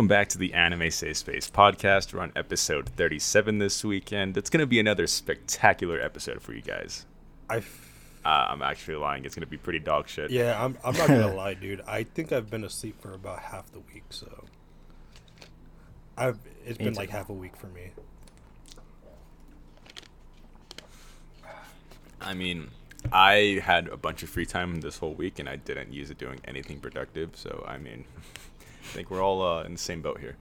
[0.00, 2.14] Welcome back to the Anime Safe Space podcast.
[2.14, 4.34] We're on episode 37 this weekend.
[4.38, 7.04] It's going to be another spectacular episode for you guys.
[7.50, 9.26] I, f- Uh, I'm actually lying.
[9.26, 10.30] It's going to be pretty dog shit.
[10.30, 11.82] yeah, I'm, I'm not gonna lie, dude.
[11.86, 14.46] I think I've been asleep for about half the week, so
[16.16, 17.00] I've it's Me been too.
[17.00, 17.90] like half a week for me.
[22.22, 22.68] I mean,
[23.12, 26.16] I had a bunch of free time this whole week and I didn't use it
[26.16, 27.32] doing anything productive.
[27.34, 28.06] So, I mean,
[28.90, 30.36] I think we're all uh, in the same boat here.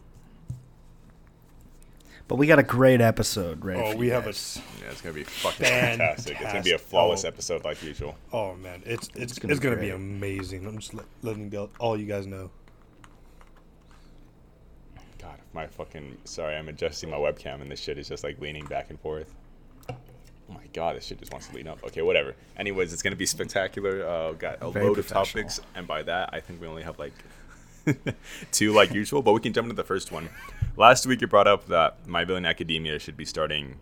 [2.28, 3.78] But we got a great episode, right?
[3.78, 4.58] Oh, for we you have a guys.
[4.58, 6.33] s- Yeah, it's going to be fucking fantastic.
[6.39, 7.28] It's going to be a flawless Oh.
[7.28, 8.16] episode like usual.
[8.33, 10.66] Oh man, it's it's it's gonna gonna, be be amazing.
[10.67, 12.50] I'm just let, letting go, all you guys know.
[15.19, 16.17] God, my fucking.
[16.25, 19.34] Sorry, I'm adjusting my webcam and this shit is just like leaning back and forth.
[19.89, 19.95] Oh
[20.53, 21.84] my god, this shit just wants to lean up.
[21.84, 22.36] Okay, whatever.
[22.58, 24.06] Anyways, it's gonna be spectacular.
[24.08, 26.97] Uh, got a Very load of topics, and by that, I think we only have
[27.00, 27.13] like
[28.52, 29.22] two, like usual.
[29.22, 30.30] But we can jump into the first one.
[30.76, 33.78] Last week, you brought up that My Villain Academia should be starting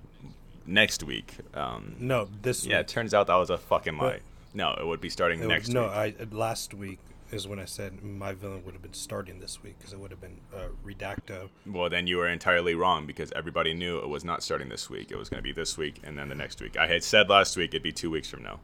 [0.66, 1.36] next week.
[1.53, 4.19] Um, No, this yeah, it turns out that was a fucking lie.
[4.53, 5.91] No, it would be starting next no, week.
[5.91, 6.99] I last week
[7.31, 10.11] is when I said my villain would have been starting this week because it would
[10.11, 11.49] have been uh, Redacto.
[11.66, 15.11] Well, then you were entirely wrong because everybody knew it was not starting this week.
[15.11, 16.77] It was going to be this week and then the next week.
[16.77, 18.59] I had said last week it'd be two weeks from now.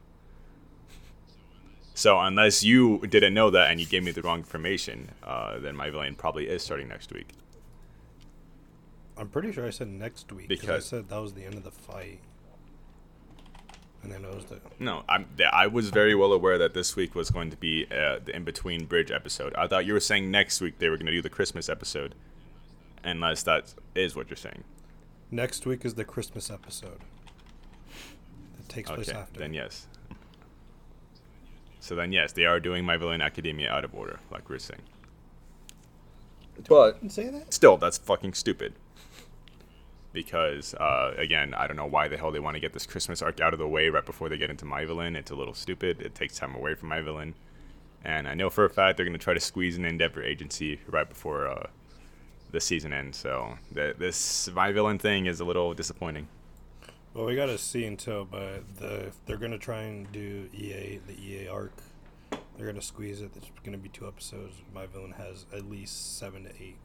[1.93, 5.75] So unless you didn't know that and you gave me the wrong information, uh, then
[5.75, 7.29] my villain probably is starting next week.
[9.15, 11.63] I'm pretty sure I said next week because I said that was the end of
[11.63, 12.19] the fight,
[14.01, 17.13] and then it was the No, I'm, I was very well aware that this week
[17.13, 19.53] was going to be uh, the in between bridge episode.
[19.53, 22.15] I thought you were saying next week they were going to do the Christmas episode,
[23.03, 24.63] unless that is what you're saying.
[25.29, 26.99] next week is the Christmas episode.
[28.59, 29.39] It takes place after.
[29.39, 29.85] then yes.
[31.83, 34.59] So then yes, they are doing My Villain Academia out of order, like we are
[34.59, 34.83] saying.
[36.69, 37.53] But say that.
[37.53, 38.75] still, that's fucking stupid.
[40.13, 43.21] Because uh, again, I don't know why the hell they want to get this Christmas
[43.21, 45.17] arc out of the way right before they get into My Villain.
[45.17, 46.01] It's a little stupid.
[46.01, 47.35] It takes time away from My Villain,
[48.05, 50.79] and I know for a fact they're going to try to squeeze an Endeavor agency
[50.87, 51.67] right before uh,
[52.51, 53.17] the season ends.
[53.17, 56.29] So th- this My Villain thing is a little disappointing.
[57.13, 61.13] Well, we gotta see until, but the if they're gonna try and do EA the
[61.19, 61.73] EA arc,
[62.57, 63.33] they're gonna squeeze it.
[63.33, 64.55] There's gonna be two episodes.
[64.73, 66.77] My villain has at least seven to eight,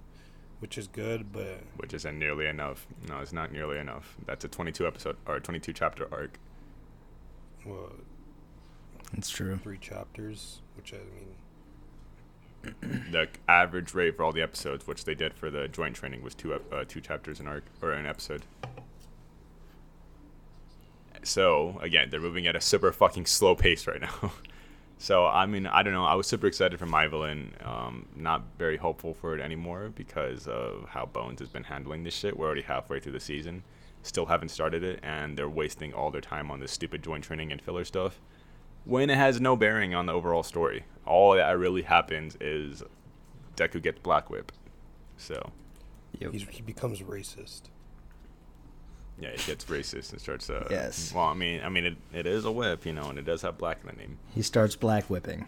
[0.58, 2.86] which is good, but which isn't nearly enough.
[3.08, 4.16] No, it's not nearly enough.
[4.26, 6.38] That's a 22 episode or 22 chapter arc.
[7.64, 7.92] well,
[9.16, 9.56] It's true.
[9.62, 11.34] three chapters, which I mean,
[13.12, 16.34] The average rate for all the episodes, which they did for the joint training, was
[16.34, 18.42] two ep- uh, two chapters an arc or an episode.
[21.22, 24.32] So again, they're moving at a super fucking slow pace right now.
[24.98, 26.04] so I mean, I don't know.
[26.04, 27.54] I was super excited for My Villain.
[27.64, 32.14] Um, not very hopeful for it anymore because of how Bones has been handling this
[32.14, 32.36] shit.
[32.36, 33.62] We're already halfway through the season,
[34.02, 37.52] still haven't started it, and they're wasting all their time on this stupid joint training
[37.52, 38.20] and filler stuff.
[38.84, 42.82] When it has no bearing on the overall story, all that really happens is
[43.56, 44.50] Deku gets Black Whip.
[45.16, 45.52] So
[46.20, 46.32] Yep.
[46.32, 47.62] he's, he becomes racist.
[49.20, 50.48] Yeah, it gets racist and starts.
[50.50, 51.12] Uh, Yes.
[51.14, 53.42] Well, I mean, I mean, it, it is a whip, you know, and it does
[53.42, 54.18] have black in the name.
[54.34, 55.46] He starts black whipping.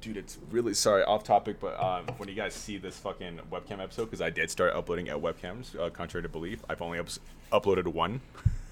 [0.00, 3.80] Dude, it's really sorry off topic, but um, when you guys see this fucking webcam
[3.82, 7.18] episode, because I did start uploading at webcams, uh, contrary to belief, I've only ups-
[7.52, 8.20] uploaded one.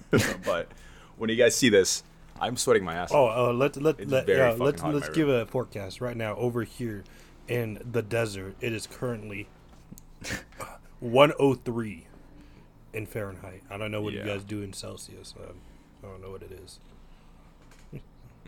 [0.45, 0.69] but
[1.17, 2.03] when you guys see this,
[2.39, 3.11] I'm sweating my ass.
[3.11, 3.49] Oh, off.
[3.49, 5.41] uh, let let It's let very uh, fucking let's let's give room.
[5.41, 6.33] a forecast right now.
[6.35, 7.03] Over here
[7.49, 9.47] in the desert, it is currently
[11.01, 12.05] 103
[12.97, 13.61] in Fahrenheit.
[13.69, 14.21] I don't know what Yeah.
[14.25, 15.33] you guys do in Celsius.
[15.37, 15.55] Um,
[16.03, 16.79] I don't know what it is.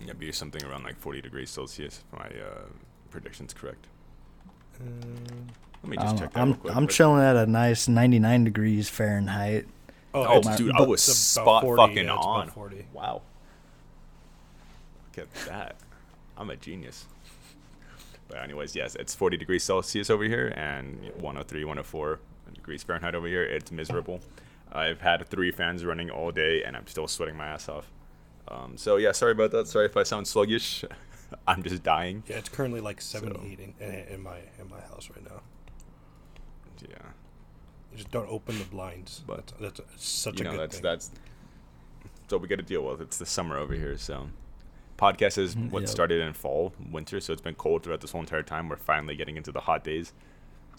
[0.06, 2.04] yeah, be something around like 40 degrees Celsius.
[2.12, 2.66] If my uh,
[3.12, 3.88] prediction's correct.
[4.80, 6.75] Let me just check that I'm real quick.
[6.75, 9.68] I'm chilling at a nice 99 degrees Fahrenheit.
[10.13, 12.50] Oh, it's- dude, I was spot 40, fucking yeah, on.
[12.50, 12.86] 40.
[12.94, 13.22] Wow.
[15.16, 15.75] Look at that.
[16.38, 17.06] I'm a genius.
[18.28, 22.19] But anyways, yes, it's 40 degrees Celsius over here and 103, 104
[22.69, 23.42] degrees Fahrenheit over here.
[23.44, 24.19] It's miserable.
[24.71, 27.89] I've had three fans running all day and I'm still sweating my ass off.
[28.48, 29.68] Um, so yeah, sorry about that.
[29.68, 30.86] Sorry if I sound sluggish.
[31.48, 32.21] I'm just dying.
[32.27, 35.42] Yeah, it's currently like 78 So- in, in, in my in my house right now.
[36.81, 36.95] Yeah.
[37.92, 39.24] You just don't open the blinds.
[39.25, 40.83] But, that's, that's such you a know good that's thing.
[40.83, 41.12] that's
[42.21, 43.01] that's what we got to deal with.
[43.01, 44.30] It's the summer over here, so
[45.00, 45.89] podcast is Mhm, what yep.
[45.89, 48.69] started in fall, winter, so it's been cold throughout this whole entire time.
[48.69, 50.13] We're finally getting into the hot days,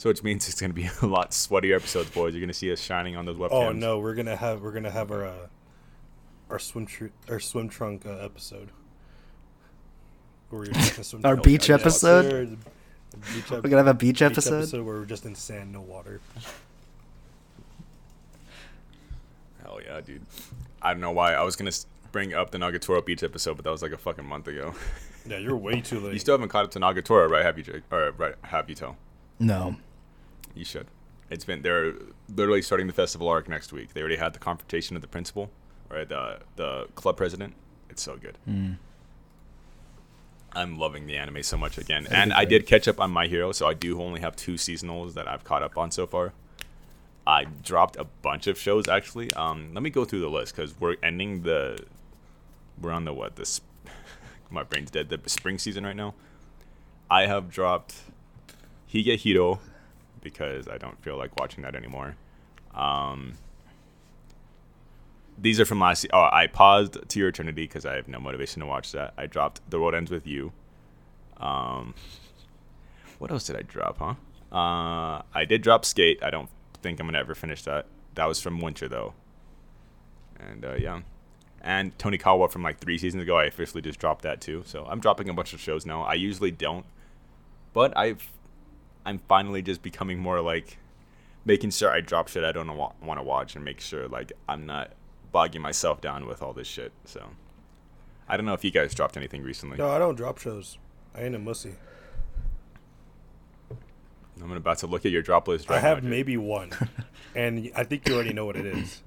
[0.00, 2.32] so which means it's gonna be a lot sweatier episodes, boys.
[2.32, 3.50] You're gonna see us shining on those webcams.
[3.52, 5.47] Oh no, we're gonna have we're gonna have our uh,
[6.49, 8.70] our swim tr- our swim trunk uh, episode.
[10.49, 12.31] Where we're swim Our beach Yeah, episode?
[12.31, 12.56] sir.
[13.35, 14.56] Beach We're gonna have a beach beach episode.
[14.61, 16.20] episode where we're just in sand, no water.
[19.62, 20.25] Hell yeah, dude.
[20.81, 21.73] I don't know why I was gonna
[22.11, 24.73] bring up the Nagatoro Beach episode, but that was like a fucking month ago.
[25.29, 26.14] Yeah, you're way too late.
[26.14, 27.44] you still haven't caught up to Nagatoro, right?
[27.44, 27.82] Have you, Jake?
[27.93, 28.35] Or right?
[28.44, 28.97] Have you, tell?
[29.38, 29.76] No.
[30.55, 30.87] You should.
[31.31, 31.94] It's been they're
[32.35, 33.94] literally starting the festival arc next week.
[33.94, 35.50] They already had the confrontation of the principal,
[35.88, 37.55] or the the club president.
[37.88, 38.37] It's so good.
[38.49, 38.76] Mm.
[40.52, 43.29] I'm loving the anime so much again, That'd and I did catch up on My
[43.29, 46.32] Hero, so I do only have two seasonals that I've caught up on so far.
[47.25, 49.32] I dropped a bunch of shows actually.
[49.35, 51.79] Um, let me go through the list because we're ending the.
[52.81, 53.37] We're on the what?
[53.37, 53.61] This.
[54.50, 55.08] my brain's dead.
[55.08, 56.14] The spring season right now.
[57.08, 57.94] I have dropped
[58.93, 59.58] Higehiro
[60.22, 62.17] because I don't feel like watching that anymore.
[62.75, 63.34] Um,
[65.38, 66.06] these are from last.
[66.12, 69.14] Oh, I paused To Your Eternity because I have no motivation to watch that.
[69.17, 70.52] I dropped The World Ends with You.
[71.38, 71.94] Um,
[73.19, 73.99] what else did I drop?
[73.99, 74.14] Huh?
[74.55, 76.23] Uh, I did drop Skate.
[76.23, 76.49] I don't
[76.82, 77.87] think I'm gonna ever finish that.
[78.14, 79.14] That was from Winter though.
[80.38, 81.00] And uh, yeah,
[81.61, 83.37] and Tonikawa from like three seasons ago.
[83.37, 84.62] I officially just dropped that too.
[84.66, 86.02] So I'm dropping a bunch of shows now.
[86.02, 86.84] I usually don't,
[87.73, 88.31] but I've
[89.05, 90.79] I'm finally just becoming more like
[91.44, 94.32] making sure I drop shit I don't wa- want to watch and make sure like
[94.49, 94.93] I'm not
[95.32, 96.93] bogging myself down with all this shit.
[97.05, 97.31] So
[98.29, 99.79] I don't know if you guys dropped anything recently.
[99.79, 100.79] No, I don't drop shows.
[101.14, 101.75] I ain't a mussy.
[104.43, 106.08] I'm about to look at your drop list right I have now.
[106.08, 106.70] maybe one,
[107.35, 109.02] and I think you already know what it is.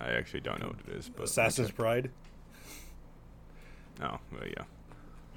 [0.00, 1.70] I actually don't know what it is, but Assassin's.
[1.70, 2.10] Pride.
[4.00, 4.64] No, well, yeah.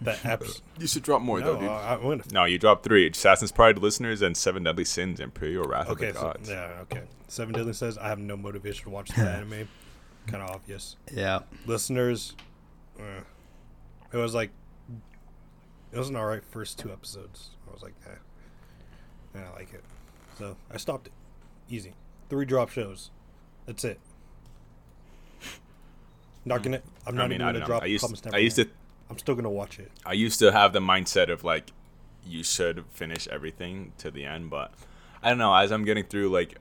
[0.02, 0.62] The apps.
[0.80, 1.70] You should drop more no, though, dude.
[1.70, 5.90] I, I'm no, you dropped three: Assassin's Pride, listeners, and Seven Deadly Sins, Imperial Wrath
[5.90, 6.50] Okay, of the so, Gods.
[6.50, 7.02] yeah, okay.
[7.28, 9.68] Seven Deadly says I have no motivation to watch the anime.
[10.28, 10.96] Kind of obvious.
[11.12, 11.40] Yeah.
[11.66, 12.36] Listeners,
[13.00, 13.22] uh,
[14.14, 14.52] it was like
[15.92, 17.52] it was an alright first two episodes.
[17.68, 19.84] I was like, eh, I like it,
[20.38, 21.14] so I stopped it.
[21.70, 21.94] Easy,
[22.30, 23.12] three drop shows.
[23.66, 24.00] That's it.
[26.46, 26.82] Not gonna.
[27.06, 27.84] I'm not I mean, even gonna don't drop.
[27.84, 28.68] I used, Promised I used to,
[29.10, 29.92] I'm still gonna watch it.
[30.06, 31.72] I used to have the mindset of like,
[32.26, 34.74] you should finish everything to the end, but
[35.24, 35.54] I don't know.
[35.54, 36.58] As I'm getting through like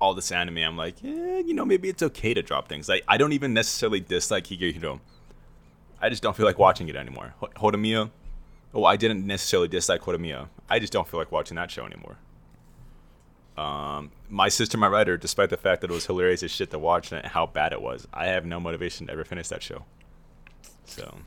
[0.00, 2.88] all this anime, I'm like, yeah, you know, maybe it's okay to drop things.
[2.88, 5.00] Like, I don't even necessarily dislike Higehiro.
[6.00, 7.34] I just don't feel like watching it anymore.
[7.38, 8.10] Ho- Horimiya.
[8.74, 10.48] Oh, I didn't necessarily dislike Horimiya.
[10.68, 12.16] I just don't feel like watching that show anymore.
[13.56, 16.78] Um, my sister, my writer, despite the fact that it was hilarious as shit to
[16.78, 19.84] watch and how bad it was, I have no motivation to ever finish that show.
[20.86, 21.18] So,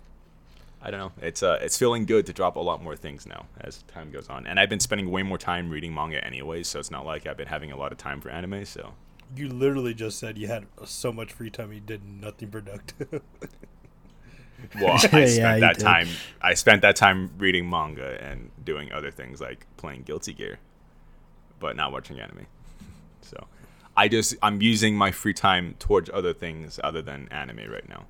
[0.81, 1.12] I don't know.
[1.22, 4.30] It's uh, it's feeling good to drop a lot more things now as time goes
[4.30, 7.25] on, and I've been spending way more time reading manga anyway, so it's not like
[7.25, 8.66] I've been having a lot of time for anime.
[8.66, 8.94] So,
[9.36, 13.10] You literally just said you had so much free time you did nothing productive.
[14.80, 15.83] well, I spent you that did.
[15.83, 16.07] time.
[16.42, 20.59] I spent that time reading manga and doing other things like playing Guilty Gear,
[21.59, 22.45] but not watching anime.
[23.21, 23.47] So,
[23.97, 28.06] I just I'm using my free time towards other things other than anime right now,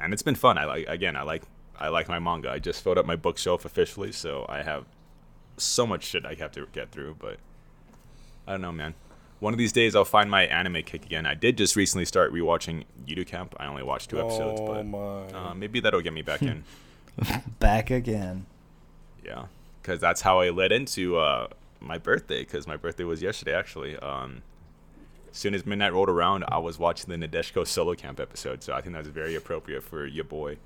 [0.00, 0.58] and it's been fun.
[0.58, 1.16] I like again.
[1.16, 1.42] I like
[1.78, 2.50] I like my manga.
[2.50, 4.84] I just filled up my bookshelf officially, so I have
[5.56, 7.16] so much shit I have to get through.
[7.18, 7.38] But
[8.46, 8.94] I don't know, man.
[9.40, 11.24] One of these days I'll find my anime kick again.
[11.24, 13.54] I did just recently start rewatching Yuru Camp.
[13.58, 16.64] I only watched two episodes, oh but uh, maybe that'll get me back in.
[17.58, 18.46] Back again.
[19.24, 19.46] Yeah,
[19.82, 21.48] because that's how I led into uh,
[21.80, 22.40] my birthday.
[22.40, 23.96] Because my birthday was yesterday, actually.
[23.96, 24.42] Um, as
[25.38, 28.62] soon as midnight rolled around, I was watching the Nadeshiko solo camp episode.
[28.62, 30.56] So I think that's very appropriate for your boy.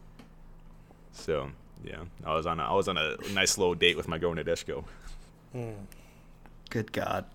[1.13, 1.51] So
[1.85, 4.35] yeah, I was on a, I was on a nice little date with my girl
[4.35, 4.85] Nadeshiko.
[5.53, 5.71] Hmm.
[6.71, 7.27] Good God.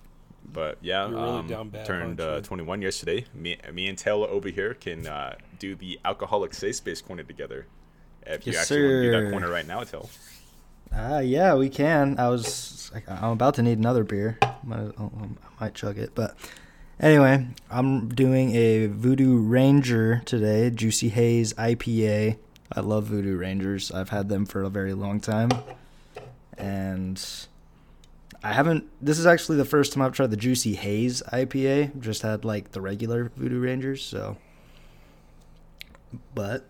[0.52, 3.26] But yeah, You're really um, down bad, turned uh, 21 yesterday.
[3.34, 7.68] Me, me and Taylor over here can uh, do the alcoholic safe space corner together.
[8.26, 10.06] If you Yes, actually want to do that corner right now, Taylor.
[10.94, 12.18] Ah, yeah, we can.
[12.18, 14.40] I was, I'm about to need another beer.
[14.64, 15.10] Might, I
[15.60, 16.36] might chug it, but
[17.00, 22.38] anyway, I'm doing a Voodoo Ranger today, Juicy Haze IPA.
[22.74, 23.92] I love Voodoo Rangers.
[23.92, 25.50] I've had them for a very long time,
[26.58, 27.24] and
[28.44, 28.86] I haven't.
[29.02, 31.96] This is actually the first time I've tried the Juicy Haze IPA.
[31.96, 34.38] I've just had like the regular Voodoo Rangers, so.
[36.36, 36.66] But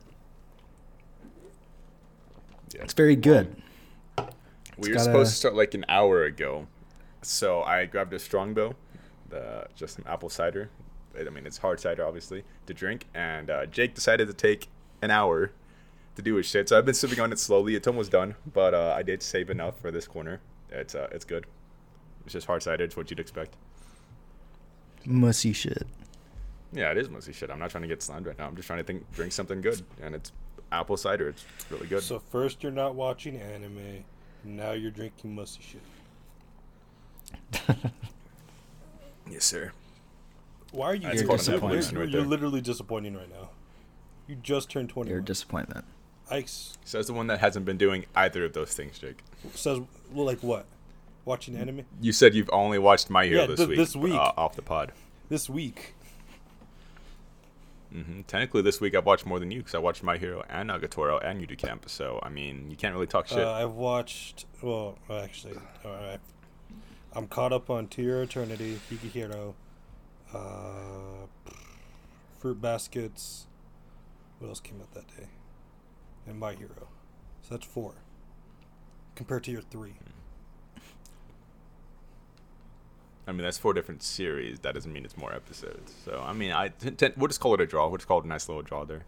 [2.75, 2.83] Yeah.
[2.83, 3.55] it's very good.
[4.77, 6.67] We were supposed a- to start like an hour ago,
[7.23, 8.75] so I grabbed a Strongbow,
[9.29, 10.69] the just some apple cider.
[11.17, 13.07] I mean, it's hard cider, obviously, to drink.
[13.13, 14.67] And uh, Jake decided to take
[15.01, 15.51] an hour
[16.15, 16.69] to do his shit.
[16.69, 17.75] So I've been sipping on it slowly.
[17.75, 20.41] It's almost done, but uh, I did save enough for this corner.
[20.69, 21.45] It's uh, it's good.
[22.25, 22.83] It's just hard cider.
[22.83, 23.55] It's what you'd expect.
[25.05, 25.87] Mussy shit.
[26.73, 27.49] Yeah, it is mostly shit.
[27.49, 28.47] I'm not trying to get slammed right now.
[28.47, 30.33] I'm just trying to think, drink something good, and it's
[30.71, 31.29] apple cider.
[31.29, 32.03] It's really good.
[32.03, 34.03] So first you're not watching anime,
[34.43, 35.81] now you're drinking musty shit.
[39.31, 39.71] yes, sir.
[40.71, 41.07] Why are you?
[41.07, 41.91] You're you're, disappointed.
[41.91, 42.29] you're, you're there.
[42.29, 43.49] literally disappointing right now.
[44.27, 45.23] You just turned Your 21.
[45.23, 45.85] disappointment.
[46.29, 49.19] Ike's Says the one that hasn't been doing either of those things, Jake.
[49.53, 49.79] says,
[50.11, 50.65] well, like what?
[51.23, 53.77] Watching anime You said you've only watched My Hero Yeah, this th- week.
[53.77, 54.13] this week.
[54.13, 54.91] Uh, off the pod.
[55.29, 55.93] this week.
[57.91, 60.69] hmm Technically, this week I've watched more than you because I watched My Hero and
[60.69, 61.85] Nagatoro and Yuru Camp.
[61.89, 63.39] So I mean, you can't really talk shit.
[63.39, 64.45] Uh, I've watched.
[64.61, 65.55] Well, actually,
[65.85, 66.17] uh, I-
[67.17, 69.55] I'm caught up on To Your Eternity, Higehiro,
[70.35, 71.25] uh,
[72.37, 73.47] Fruit Baskets.
[74.37, 75.25] What else came out that day?
[76.27, 76.89] And My Hero.
[77.41, 77.95] So that's four.
[79.15, 79.95] Compared to your three.
[83.25, 84.59] I mean, that's four different series.
[84.59, 85.95] That doesn't mean it's more episodes.
[86.05, 87.87] So I mean, I t- t- we'll just call it a draw.
[87.87, 89.05] We'll just call it a nice little draw there.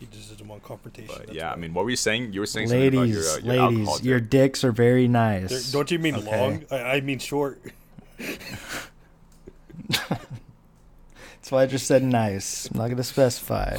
[0.00, 1.14] You just didn't want confrontation.
[1.16, 2.32] But that's yeah, I mean, what were you saying?
[2.32, 5.02] You were saying something about Ladies, your, uh, your alcohol ladies, your dicks are very
[5.06, 5.72] They're- nice.
[5.72, 6.40] don't you mean Okay.
[6.40, 6.64] long?
[6.70, 7.60] I, I mean short.
[9.88, 12.68] That's why I just said nice.
[12.72, 13.78] I'm not gonna specify.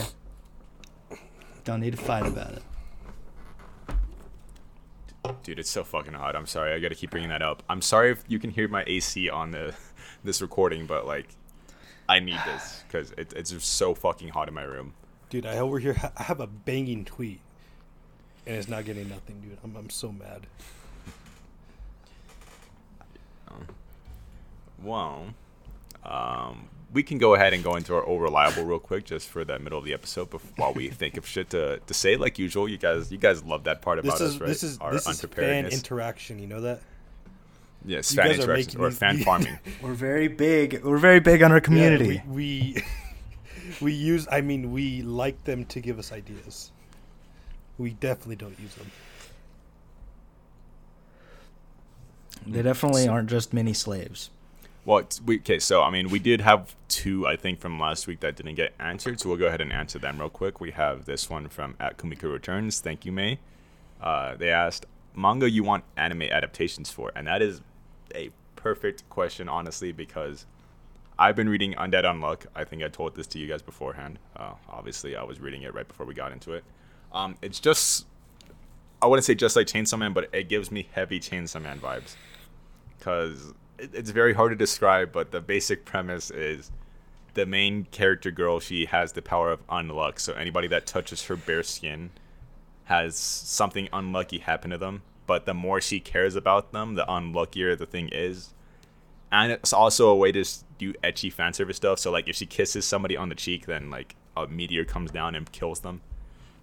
[1.63, 2.61] Don't need to fight about it.
[5.43, 6.35] Dude, it's so fucking hot.
[6.35, 6.73] I'm sorry.
[6.73, 7.63] I got to keep bringing that up.
[7.67, 9.73] I'm sorry if you can hear my AC on the
[10.23, 11.27] this recording, but like,
[12.07, 14.93] I need this because it, it's just so fucking hot in my room.
[15.29, 17.39] Dude, I over here, I have a banging tweet.
[18.47, 19.57] And it's not getting nothing, dude.
[19.63, 20.45] I'm, I'm so mad.
[24.83, 25.27] Well,
[26.03, 29.43] um, we can go ahead and go into our over reliable real quick, just for
[29.43, 32.17] the middle of the episode, before, while we think of shit to, to say.
[32.17, 34.47] Like usual, you guys, you guys love that part about This is us, right?
[34.47, 36.39] this is Our this is fan interaction.
[36.39, 36.81] You know that?
[37.85, 39.59] yes, you fan guys are interactions making or these- fan farming.
[39.81, 40.83] We're very big.
[40.83, 42.15] We're very big on our community.
[42.15, 42.83] Yeah, we we,
[43.81, 44.27] we use.
[44.31, 46.71] I mean, we like them to give us ideas.
[47.77, 48.91] We definitely don't use them.
[52.47, 54.29] they definitely So- aren't just mini slaves.
[54.85, 58.05] Well, it's, we, okay, so I mean, we did have two, I think, from last
[58.05, 60.61] week that didn't get answered, so we'll go ahead and answer them real quick.
[60.61, 62.79] We have this one from at Kumiko Returns.
[62.81, 63.39] Thank you, May.
[63.99, 67.61] Uh, they asked manga you want anime adaptations for, and that is
[68.13, 70.45] a perfect question, honestly, because
[71.17, 72.45] I've been reading Undead Unluck.
[72.55, 74.19] I think I told this to you guys beforehand.
[74.35, 76.63] Uh, obviously, I was reading it right before we got into it.
[77.13, 78.05] Um, it's just,
[79.01, 82.15] I wouldn't say just like Chainsaw Man, but it gives me heavy Chainsaw Man vibes
[82.97, 86.71] because it, it's very hard to describe, but the basic premise is
[87.35, 90.19] the main character girl, she has the power of unluck.
[90.19, 92.09] So anybody that touches her bare skin
[92.85, 95.03] has something unlucky happen to them.
[95.27, 98.53] But the more she cares about them, the unluckier the thing is.
[99.31, 100.45] And it's also a way to
[100.77, 101.99] do ecchi fan service stuff.
[101.99, 105.35] So like if she kisses somebody on the cheek, then like a meteor comes down
[105.35, 106.01] and kills them.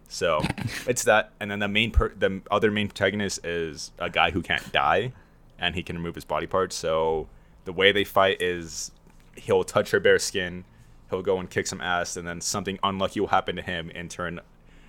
[0.09, 0.41] So
[0.87, 4.43] it's that, and then the main per- the other main protagonist is a guy who
[4.43, 5.13] can't die,
[5.59, 6.77] and he can remove his body parts.
[6.77, 7.29] So
[7.65, 8.93] the way they fight is
[9.37, 10.65] he'll touch her bare skin,
[11.11, 14.09] he'll go and kick some ass, and then something unlucky will happen to him in
[14.09, 14.41] turn,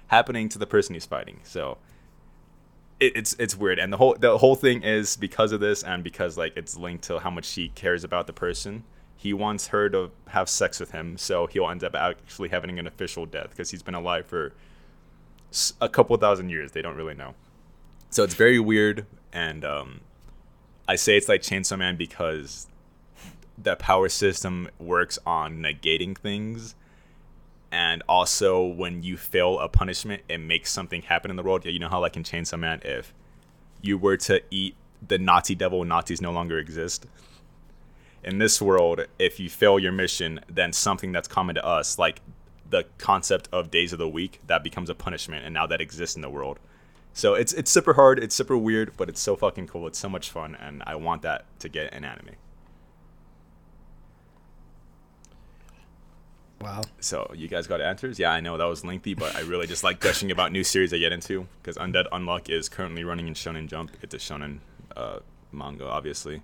[0.07, 1.39] happening to the person he's fighting.
[1.43, 1.77] So
[2.99, 6.03] it, it's it's weird, and the whole the whole thing is because of this, and
[6.03, 8.83] because like it's linked to how much she cares about the person.
[9.23, 12.85] He wants her to have sex with him, so he'll end up actually having an
[12.85, 14.51] official death because he's been alive for
[15.79, 16.73] a couple thousand years.
[16.73, 17.33] They don't really know.
[18.09, 20.01] So it's very weird, and um,
[20.89, 22.67] I say it's like Chainsaw Man because
[23.57, 26.75] the power system works on negating things,
[27.71, 31.63] and also when you fail a punishment, it makes something happen in the world.
[31.63, 33.13] Yeah, You know how like in Chainsaw Man, if
[33.81, 34.75] you were to eat
[35.07, 37.05] the Nazi devil, Nazis no longer exist.
[38.23, 42.21] In this world, if you fail your mission, then something that's common to us, like
[42.69, 46.15] the concept of days of the week, that becomes a punishment, and now that exists
[46.15, 46.59] in the world.
[47.13, 49.85] So it's it's super hard, it's super weird, but it's so fucking cool.
[49.87, 52.35] It's so much fun, and I want that to get an anime.
[56.63, 56.81] Wow.
[57.01, 58.17] So you guys got answers?
[58.17, 60.93] Yeah, I know that was lengthy, but I really just like gushing about new series
[60.93, 63.91] I get into because Undead Unluck is currently running in Shonen Jump.
[64.01, 64.59] It's a Shonen
[64.95, 65.19] uh,
[65.51, 66.41] manga, obviously,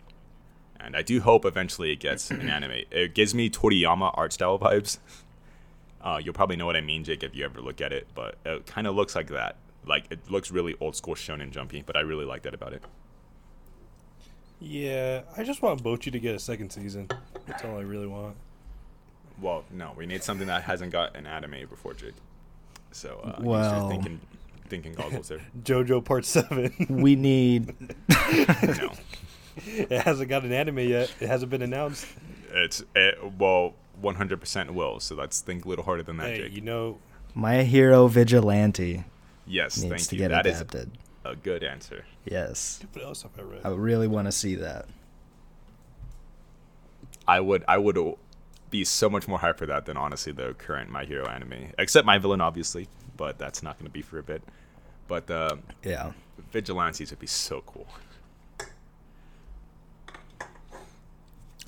[0.79, 2.83] and I do hope eventually it gets an anime.
[2.91, 4.97] It gives me Toriyama art style vibes.
[6.01, 8.37] Uh, you'll probably know what I mean, Jake, if you ever look at it, but
[8.45, 9.57] it kind of looks like that.
[9.85, 12.83] Like it looks really old school Shonen Jumpy, but I really like that about it.
[14.61, 17.09] Yeah, I just want Bochi to get a second season.
[17.45, 18.35] That's all I really want.
[19.41, 22.13] Well, no, we need something that hasn't got an anime before, Jake.
[22.91, 23.81] So uh, use Well.
[23.81, 24.19] your thinking,
[24.67, 25.39] thinking goggles there.
[25.63, 26.73] JoJo Part Seven.
[26.89, 27.73] We need.
[28.09, 28.91] no.
[29.89, 31.11] it hasn't got an anime yet.
[31.19, 32.05] It hasn't been announced.
[32.51, 34.99] It's it, well, 100% will.
[34.99, 36.53] So let's think a little harder than that, Hey, Jake.
[36.53, 36.97] you know,
[37.35, 39.03] My Hero Vigilante
[39.45, 40.19] Yes, needs thank to you.
[40.19, 40.91] get That is adapted.
[41.25, 42.05] a good answer.
[42.25, 42.79] Yes.
[42.93, 43.61] What else have I read?
[43.63, 44.85] I really want to see that.
[47.27, 47.97] I would I would
[48.69, 51.71] be so much more hyped for that than honestly the current My Hero anime.
[51.77, 52.87] Except My Villain, obviously,
[53.17, 54.41] but that's not going to be for a bit.
[55.07, 56.11] But uh, Yeah.
[56.51, 57.87] Vigilantes would be so cool.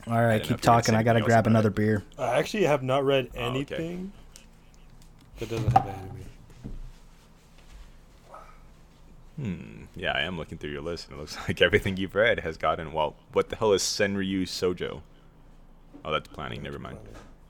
[0.07, 0.95] All right, know if you keep talking.
[0.95, 1.75] I got to grab another it.
[1.75, 2.03] beer.
[2.17, 3.47] I actually have not read Oh, okay.
[3.47, 4.11] anything
[5.39, 6.17] that doesn't have anime.
[9.37, 9.83] Hmm.
[9.95, 12.57] Yeah, I am looking through your list, and it looks like everything you've read has
[12.57, 12.93] gotten.
[12.93, 15.01] Well, what the hell is Senryu Shoujo?
[16.03, 16.61] Oh, that's planning.
[16.63, 16.97] Never mind.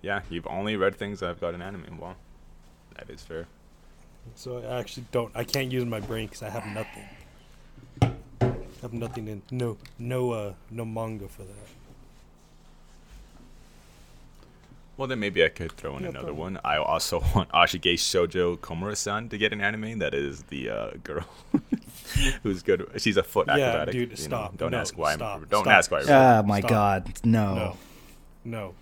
[0.01, 1.98] Yeah, you've only read things that have got an anime.
[2.00, 2.15] Well,
[2.98, 3.48] that is fair.
[4.36, 5.31] So I actually don't.
[5.36, 7.05] I can't use my brain because I have nothing.
[8.01, 11.55] I have nothing in no no uh no manga for that.
[14.98, 16.60] Well, then maybe I could throw in Yeah, another throw one.
[16.63, 20.00] I also want Ashigei Shoujo Komura-san to get an anime.
[20.00, 21.25] That is the uh, girl
[22.43, 22.88] who's good.
[22.98, 23.93] She's a foot Yeah, acrobatic.
[23.93, 24.15] dude, you know.
[24.15, 24.57] stop.
[24.57, 25.15] Don't No, ask why.
[25.15, 25.98] stop, I'm, don't stop, ask why.
[26.00, 26.36] I stop.
[26.36, 26.69] wrote Oh my Stop.
[26.69, 27.55] God, no.
[27.55, 27.77] No,
[28.45, 28.74] no.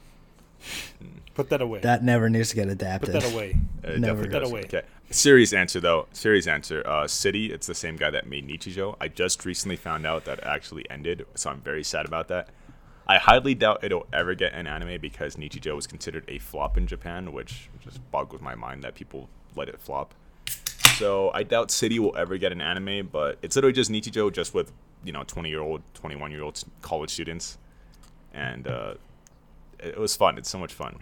[1.35, 1.79] Put that away.
[1.79, 3.13] That never needs to get adapted.
[3.13, 3.55] Put that away.
[3.87, 4.23] Uh, it Never.
[4.23, 4.61] Put that away.
[4.63, 4.81] Okay.
[5.09, 6.07] Serious answer though.
[6.11, 6.85] Serious answer.
[6.85, 7.53] Uh, City.
[7.53, 8.95] It's the same guy that made Nichijou.
[8.99, 12.49] I just recently found out that it actually ended, so I'm very sad about that.
[13.09, 16.85] I highly doubt it'll ever get an anime because Nichijou was considered a flop in
[16.85, 20.13] Japan, which just boggles my mind that people let it flop.
[20.99, 24.53] So I doubt City will ever get an anime, but it's literally just Nichijou, just
[24.53, 24.71] with
[25.03, 27.57] you know 20 year old, 21 year old college students,
[28.31, 28.93] and uh,
[29.79, 30.37] it, it was fun.
[30.37, 30.99] It's so much fun,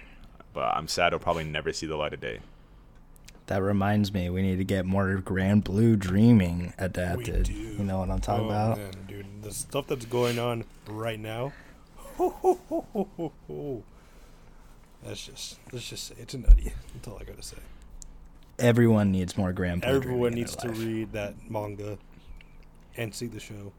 [0.54, 2.40] but I'm sad it'll probably never see the light of day.
[3.48, 7.44] That reminds me, we need to get more Grand Blue Dreaming adapted.
[7.44, 7.54] do.
[7.54, 8.78] You know what I'm talking oh, about?
[8.78, 11.52] man, dude, the stuff that's going on right now.
[15.04, 16.74] That's just that's just it's a nutty.
[16.94, 17.58] That's all I gotta say.
[18.60, 20.80] Everyone needs more Grand Everyone needs to life.
[20.80, 21.98] read that manga
[22.96, 23.72] and see the show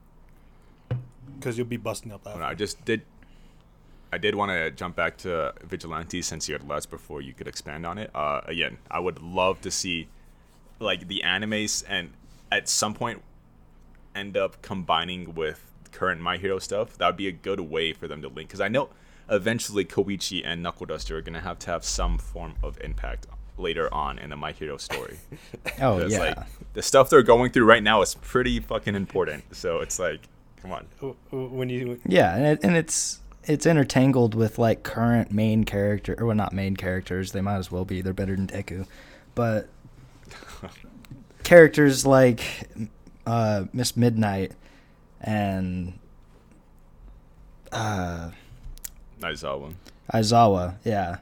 [1.37, 2.41] because you'll be busting up I laughing.
[2.41, 3.03] don't know, I just did.
[4.13, 7.47] I did want to jump back to Vigilante since you had less before you could
[7.49, 8.11] expand on it.
[8.15, 10.09] Uh, again, I would love to see
[10.81, 12.13] like the animes and
[12.51, 13.21] at some point
[14.15, 16.97] end up combining with current My Hero stuff.
[16.99, 18.89] That would be a good way for them to link because I know
[19.31, 23.93] eventually Koichi and Knuckle Duster are gonna have to have some form of impact later
[23.93, 25.19] on in the My Hero story.
[25.81, 26.39] Oh 'Cause, yeah, like
[26.75, 29.45] the stuff they're going through right now is pretty fucking important.
[29.55, 30.21] So it's like,
[30.63, 30.87] come on.
[31.01, 35.65] W- w- When you yeah, and it, and it's it's intertangled with like current main
[35.65, 37.33] character or well, not main characters.
[37.33, 38.01] They might as well be.
[38.01, 38.87] They're better than Deku,
[39.35, 39.69] but
[41.45, 42.43] characters like
[43.27, 44.53] uh, Miss Midnight
[45.21, 45.99] and
[47.73, 48.31] uh,
[49.23, 49.71] I saw.
[50.13, 51.19] Aizawa, yeah.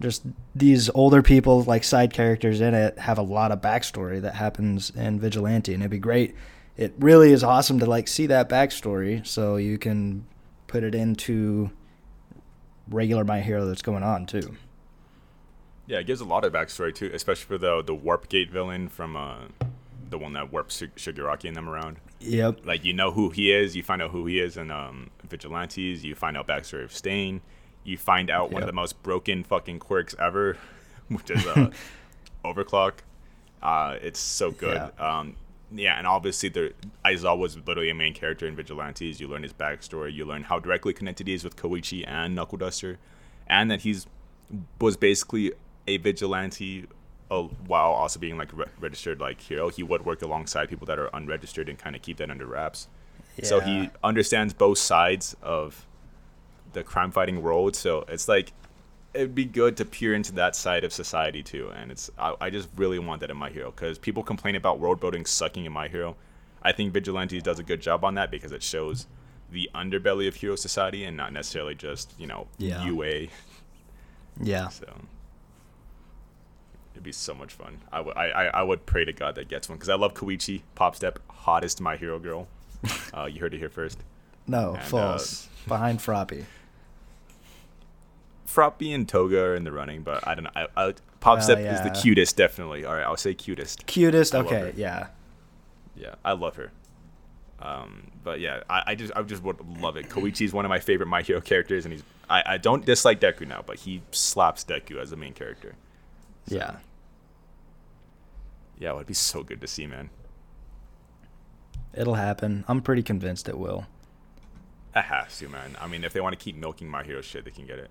[0.00, 4.34] Just these older people, like side characters in it, have a lot of backstory that
[4.34, 6.34] happens in Vigilante, and it'd be great.
[6.76, 10.26] It really is awesome to like see that backstory, so you can
[10.66, 11.70] put it into
[12.88, 14.56] regular My Hero that's going on too.
[15.86, 18.88] Yeah, it gives a lot of backstory too, especially for the the Warp Gate villain
[18.88, 19.36] from uh,
[20.10, 21.98] the one that warps Shig- Shigaraki and them around.
[22.24, 22.66] Yep.
[22.66, 26.04] Like you know who he is, you find out who he is in um, Vigilantes.
[26.04, 27.40] You find out backstory of Stain.
[27.84, 30.56] You find out one of the most broken fucking quirks ever,
[31.08, 31.70] which is uh,
[32.44, 32.94] Overclock.
[33.62, 34.76] Uh, it's so good.
[34.98, 35.18] Yeah.
[35.18, 35.36] Um,
[35.70, 36.72] yeah, and obviously the
[37.04, 39.20] Aizawa was literally a main character in Vigilantes.
[39.20, 40.12] You learn his backstory.
[40.12, 42.98] You learn how directly connected he is with Koichi and Knuckle Duster,
[43.46, 44.06] and that he's
[44.80, 45.52] was basically
[45.86, 46.86] a vigilante
[47.34, 49.68] uh, while also being like re- registered like hero.
[49.68, 52.88] He would work alongside people that are unregistered and kind of keep that under wraps.
[53.42, 55.86] So he understands both sides of
[56.72, 57.74] the crime fighting world.
[57.74, 58.52] So it's like
[59.12, 61.70] it'd be good to peer into that side of society too.
[61.74, 64.78] And it's I, I just really want that in my hero because people complain about
[64.78, 66.16] world building sucking in my hero.
[66.62, 69.06] I think Vigilantes does a good job on that because it shows
[69.50, 72.84] the underbelly of hero society and not necessarily just you know Yeah.
[72.84, 73.26] UA.
[74.40, 74.68] Yeah.
[74.68, 74.86] So
[76.94, 77.78] it'd be so much fun.
[77.92, 80.14] I would I, I, I would pray to God that gets one because I love
[80.14, 82.48] Koichi, Pop Step, hottest my hero girl.
[83.14, 83.98] uh, you heard it here first.
[84.46, 85.48] No, And, uh, false.
[85.66, 86.44] Behind Froppy.
[88.46, 90.50] Froppy and Toga are in the running, but I don't know.
[90.54, 92.84] I, I, Pop Well, Step is the cutest, definitely.
[92.84, 93.86] All right, I'll say cutest.
[93.86, 94.34] Cutest.
[94.34, 94.72] I Okay.
[94.76, 95.08] Yeah.
[95.96, 96.70] Yeah, I love her.
[97.60, 100.08] Um, but yeah, I, I just I just would love it.
[100.10, 103.20] Koichi is one of my favorite My Hero characters, and he's I, I don't dislike
[103.20, 105.74] Deku now, but he slaps Deku as the main character.
[106.46, 106.76] Yeah.
[108.78, 110.10] Yeah, it would be so good to see, man.
[111.92, 112.64] It'll happen.
[112.66, 113.86] I'm pretty convinced it will.
[114.94, 115.76] I have to, man.
[115.80, 117.90] I mean, if they want to keep milking My Hero shit, they can get it.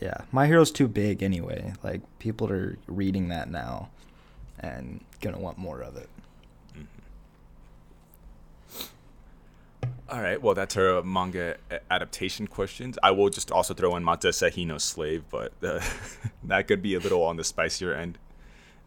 [0.00, 1.74] Yeah, My Hero's too big anyway.
[1.82, 3.90] Like people are reading that now,
[4.58, 6.08] and gonna want more of it.
[10.12, 11.56] All right, well, that's her manga
[11.90, 12.98] adaptation questions.
[13.02, 15.80] I will just also throw in Mato Seihei no Slave, but uh,
[16.44, 18.18] that could be a little on the spicier end.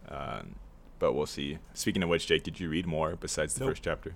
[0.08, 0.54] Um,
[1.00, 1.58] but we'll see.
[1.74, 3.72] Speaking of which, Jake, did you read more besides the Nope.
[3.72, 4.14] first chapter?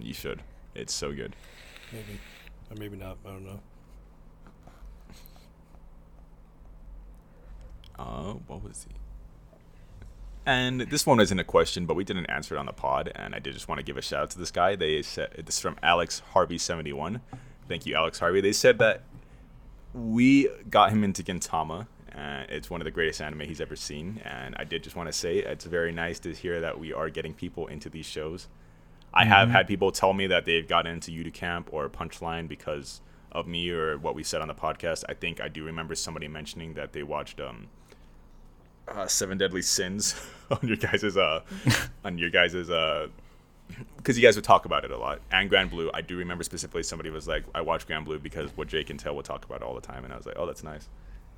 [0.00, 0.40] You should.
[0.74, 1.36] It's so good.
[1.92, 2.18] Maybe,
[2.70, 3.18] or maybe not.
[3.26, 3.60] I don't know.
[7.98, 8.94] Uh, what was he?
[10.44, 13.34] And this one isn't a question, but we didn't answer it on the pod, and
[13.34, 14.74] I did just want to give a shout out to this guy.
[14.74, 17.20] They said this is from Alex Harvey seventy one.
[17.68, 18.40] Thank you, Alex Harvey.
[18.40, 19.04] They said that
[19.94, 24.20] we got him into Gintama, and it's one of the greatest anime he's ever seen.
[24.24, 27.08] And I did just want to say it's very nice to hear that we are
[27.08, 28.48] getting people into these shows.
[29.14, 33.00] I have had people tell me that they've gotten into Yuru Camp or Punchline because
[33.30, 35.04] of me or what we said on the podcast.
[35.08, 37.68] I think I do remember somebody mentioning that they watched um,
[38.92, 40.14] uh, Seven Deadly Sins
[40.50, 41.40] on your guys's uh
[42.04, 43.08] on your guys's uh
[43.96, 45.20] because you guys would talk about it a lot.
[45.30, 48.50] And Grand Blue, I do remember specifically somebody was like, I watch Grand Blue because
[48.56, 50.44] what Jake and Tail would talk about all the time, and I was like, oh,
[50.44, 50.88] that's nice.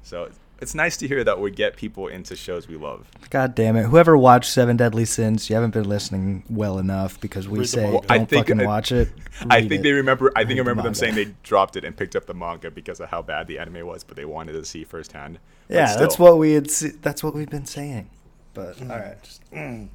[0.04, 3.10] So it's nice to hear that we get people into shows we love.
[3.30, 3.84] God damn it!
[3.86, 7.82] Whoever watched Seven Deadly Sins, you haven't been listening well enough because we Read say
[7.82, 7.98] manga.
[7.98, 9.08] don't I think fucking that- watch it.
[9.50, 9.82] I think it.
[9.82, 10.30] they remember.
[10.36, 12.34] I think Read I the remember them saying they dropped it and picked up the
[12.34, 15.38] manga because of how bad the anime was, but they wanted to see firsthand.
[15.68, 16.70] But Yeah, that's what we had.
[16.70, 18.08] Se- that's what we've been saying.
[18.52, 19.88] But all right, Just, mm,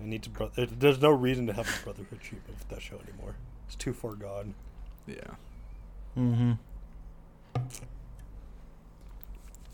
[0.00, 0.30] I need to.
[0.30, 3.34] Bro- there's no reason to have a brotherhood treatment with that show anymore.
[3.66, 4.54] It's too far gone.
[5.06, 5.14] Yeah.
[6.16, 6.52] mm-hmm.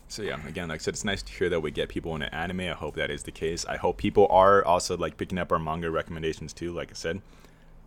[0.07, 2.33] So yeah, again, like I said, it's nice to hear that we get people into
[2.33, 2.61] anime.
[2.61, 3.65] I hope that is the case.
[3.65, 6.71] I hope people are also like picking up our manga recommendations too.
[6.71, 7.21] Like I said,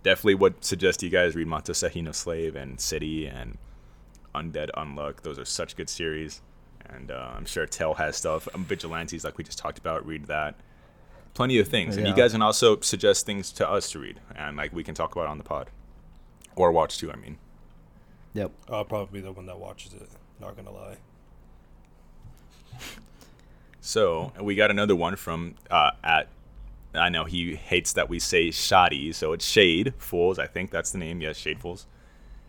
[0.02, 3.56] definitely would suggest you guys read Mato Seihei no Slave and City and
[4.34, 5.22] Undead Unluck.
[5.22, 6.42] Those are such good series,
[6.88, 8.48] and uh, I'm sure Tel has stuff.
[8.54, 10.56] Um, Vigilantes, like we just talked about, read that.
[11.34, 14.56] Plenty of things, and you guys can also suggest things to us to read, and
[14.56, 15.70] like we can talk about on the pod
[16.56, 17.12] or watch too.
[17.12, 17.38] I mean.
[18.34, 18.50] Yep.
[18.68, 20.08] I'll probably be the one that watches it.
[20.40, 20.96] Not gonna lie.
[23.80, 26.28] So we got another one from uh, at.
[26.94, 30.38] I know he hates that we say shoddy, so it's Shade Fools.
[30.38, 31.20] I think that's the name.
[31.20, 31.86] Yes, Shade Fools.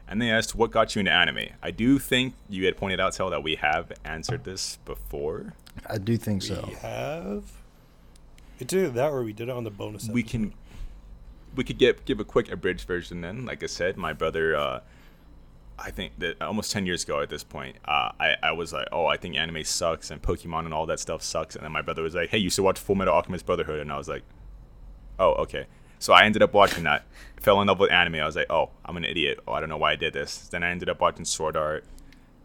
[0.08, 3.14] And they asked, "What got you into anime?" I do think you had pointed out,
[3.14, 5.54] Tel, that we have answered this before.
[5.86, 6.66] I do think so.
[6.68, 7.44] We have.
[8.60, 10.10] It's either that or we did it on the bonus.
[10.10, 10.54] We can,
[11.56, 13.22] we could get give a quick abridged version.
[13.22, 14.56] Then, like I said, my brother.
[14.56, 14.80] Uh,
[15.82, 18.88] I think that almost 10 years ago at this point, uh, I, I was like,
[18.92, 21.56] oh, I think anime sucks and Pokemon and all that stuff sucks.
[21.56, 23.80] And then my brother was like, hey, you should watch Full Metal Alchemist Brotherhood.
[23.80, 24.24] And I was like,
[25.20, 25.68] oh, okay.
[26.00, 27.06] So I ended up watching that,
[27.42, 28.16] fell in love with anime.
[28.16, 29.40] I was like, oh, I'm an idiot.
[29.48, 30.48] Oh, I don't know why I did this.
[30.48, 31.86] Then I ended up watching Sword Art.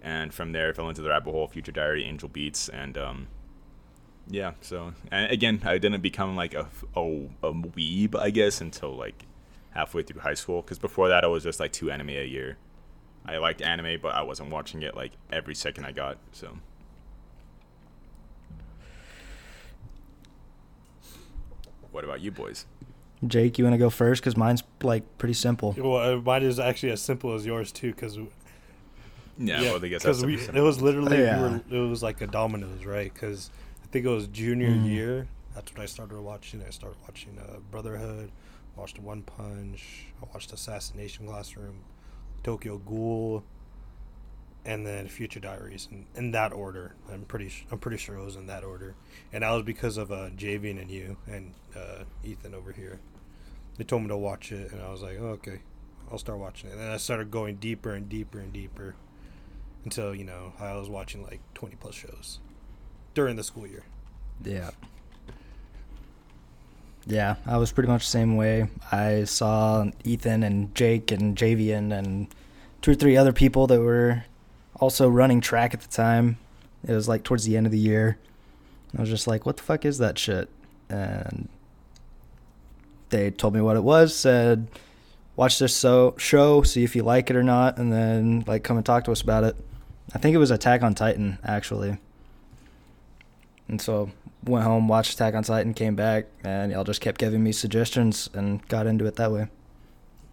[0.03, 2.69] And from there, I fell into the rabbit hole, Future Diary, Angel Beats.
[2.69, 3.29] And um,
[4.29, 7.01] yeah, so, and again, I didn't become like a, a,
[7.43, 9.25] a weeb, I guess, until like
[9.71, 10.63] halfway through high school.
[10.63, 12.59] Because before that, I was just like two anime a year.
[13.27, 16.19] I liked anime, but I wasn't watching it like every second I got.
[16.33, 16.59] So.
[21.91, 22.67] What about you boys?
[23.27, 24.21] Jake, you want to go first?
[24.23, 25.75] Because mine's like pretty simple.
[25.79, 28.19] Well, uh, mine is actually as simple as yours too, because
[29.39, 31.37] Yeah, well, I guess because that's we something it was literally Yeah.
[31.37, 31.43] we
[31.77, 33.13] were, it was like a dominoes, right?
[33.13, 33.51] Because
[33.83, 34.85] I think it was junior Mhm.
[34.87, 35.29] year.
[35.55, 36.63] That's when I started watching.
[36.67, 38.31] I started watching uh, Brotherhood,
[38.77, 41.79] watched One Punch, I watched Assassination Classroom,
[42.45, 43.43] Tokyo Ghoul,
[44.65, 46.95] and then Future Diaries, in, in that order.
[47.13, 48.95] I'm pretty I'm pretty sure it was in that order,
[49.33, 53.01] and that was because of uh, Javian and you and uh, Ethan over here.
[53.77, 55.61] They told me to watch it, and I was like, oh, okay,
[56.13, 56.75] I'll start watching it.
[56.75, 58.95] And I started going deeper and deeper and deeper
[59.85, 62.39] until you know I was watching like 20 plus shows
[63.15, 63.85] during the school year.
[64.43, 64.71] Yeah.
[67.07, 68.69] Yeah, I was pretty much the same way.
[68.91, 72.29] I saw Ethan and Jake and Javian and
[72.81, 74.25] two or three other people that were
[74.81, 76.39] also running track at the time.
[76.87, 78.19] It was like towards the end of the year.
[78.97, 80.49] I was just like, what the fuck is that shit?
[80.89, 81.49] And
[83.11, 84.69] they told me what it was, said,
[85.37, 88.77] watch this so- show, see if you like it or not, and then like come
[88.77, 89.57] and talk to us about it.
[90.15, 91.99] I think it was Attack on Titan, actually.
[93.69, 94.11] And so
[94.47, 98.29] went home, watched Attack on Titan, came back, and y'all just kept giving me suggestions
[98.35, 99.49] and got into it that way.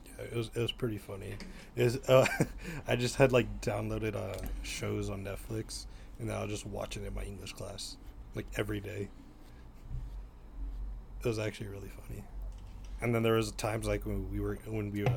[0.05, 1.35] Yeah, it was it was pretty funny.
[1.75, 2.25] Is uh,
[2.87, 5.85] I just had like downloaded uh, shows on Netflix,
[6.19, 7.97] and I was just watching it in my English class,
[8.35, 9.09] like every day.
[11.23, 12.23] It was actually really funny.
[13.01, 15.11] And then there was times like when we were when we uh,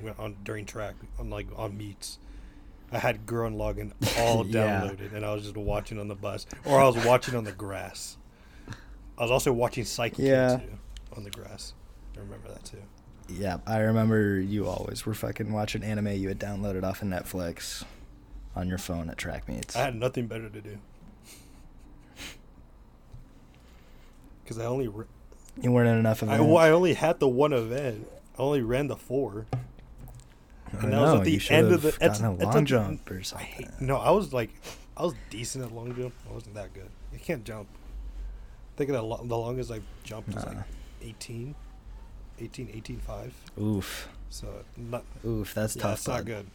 [0.00, 2.18] went on during track on like on meets,
[2.92, 4.82] I had Gurren Lagann all Yeah.
[4.82, 7.52] downloaded, and I was just watching on the bus, or I was watching on the
[7.52, 8.16] grass.
[9.18, 10.56] I was also watching Psyche Yeah.
[10.58, 10.78] too
[11.16, 11.72] on the grass.
[12.16, 12.82] I remember that too.
[13.28, 17.82] Yeah, I remember you always were fucking watching anime you had downloaded off of Netflix
[18.54, 19.74] on your phone at track meets.
[19.76, 20.78] I had nothing better to do
[24.44, 25.06] because I only re-
[25.60, 26.44] You weren't in enough I, events.
[26.44, 28.06] well, I only had the one event.
[28.38, 29.46] I only ran the four.
[29.52, 29.56] I
[30.84, 33.20] and that was at the you end of the- it's- gotten a long jump or
[33.34, 34.50] I hate, no, I was like,
[34.96, 36.14] I was decent at long jump.
[36.28, 36.88] I wasn't that good.
[37.14, 37.68] I can't jump.
[38.76, 40.62] I think the, lo- the longest I've jumped was like Nah.
[41.02, 41.54] 18,
[42.40, 43.34] 18, 18, 5.
[43.58, 45.98] Oof, So not oof, that's yeah, tough.
[45.98, 46.26] it's not bud.
[46.26, 46.46] good.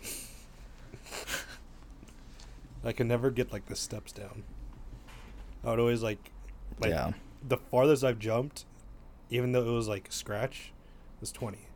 [2.83, 4.43] I can never get like the steps down.
[5.63, 6.31] I would always like,
[6.79, 7.13] like yeah,
[7.47, 8.65] the farthest I've jumped,
[9.31, 10.71] even though it was like scratch,
[11.19, 11.67] was twenty.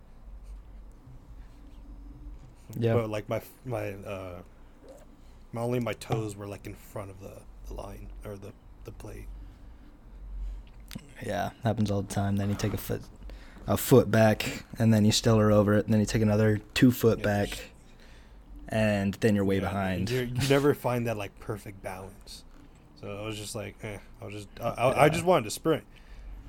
[2.77, 2.93] yeah.
[2.93, 4.41] But like my my uh,
[5.53, 7.33] my only my toes were like in front of the,
[7.67, 8.51] the line or the
[8.83, 9.27] the plate.
[11.23, 12.37] Yeah, happens all the time.
[12.37, 13.01] Then you take a foot,
[13.67, 15.85] a foot back, and then you still are over it.
[15.85, 17.69] And then you take another two foot Yeah, back,
[18.69, 20.09] and then you're way Yeah, behind.
[20.09, 22.43] You you never find that like perfect balance.
[23.01, 25.51] So I was just like, eh, I was just I, I, I just wanted to
[25.51, 25.83] sprint,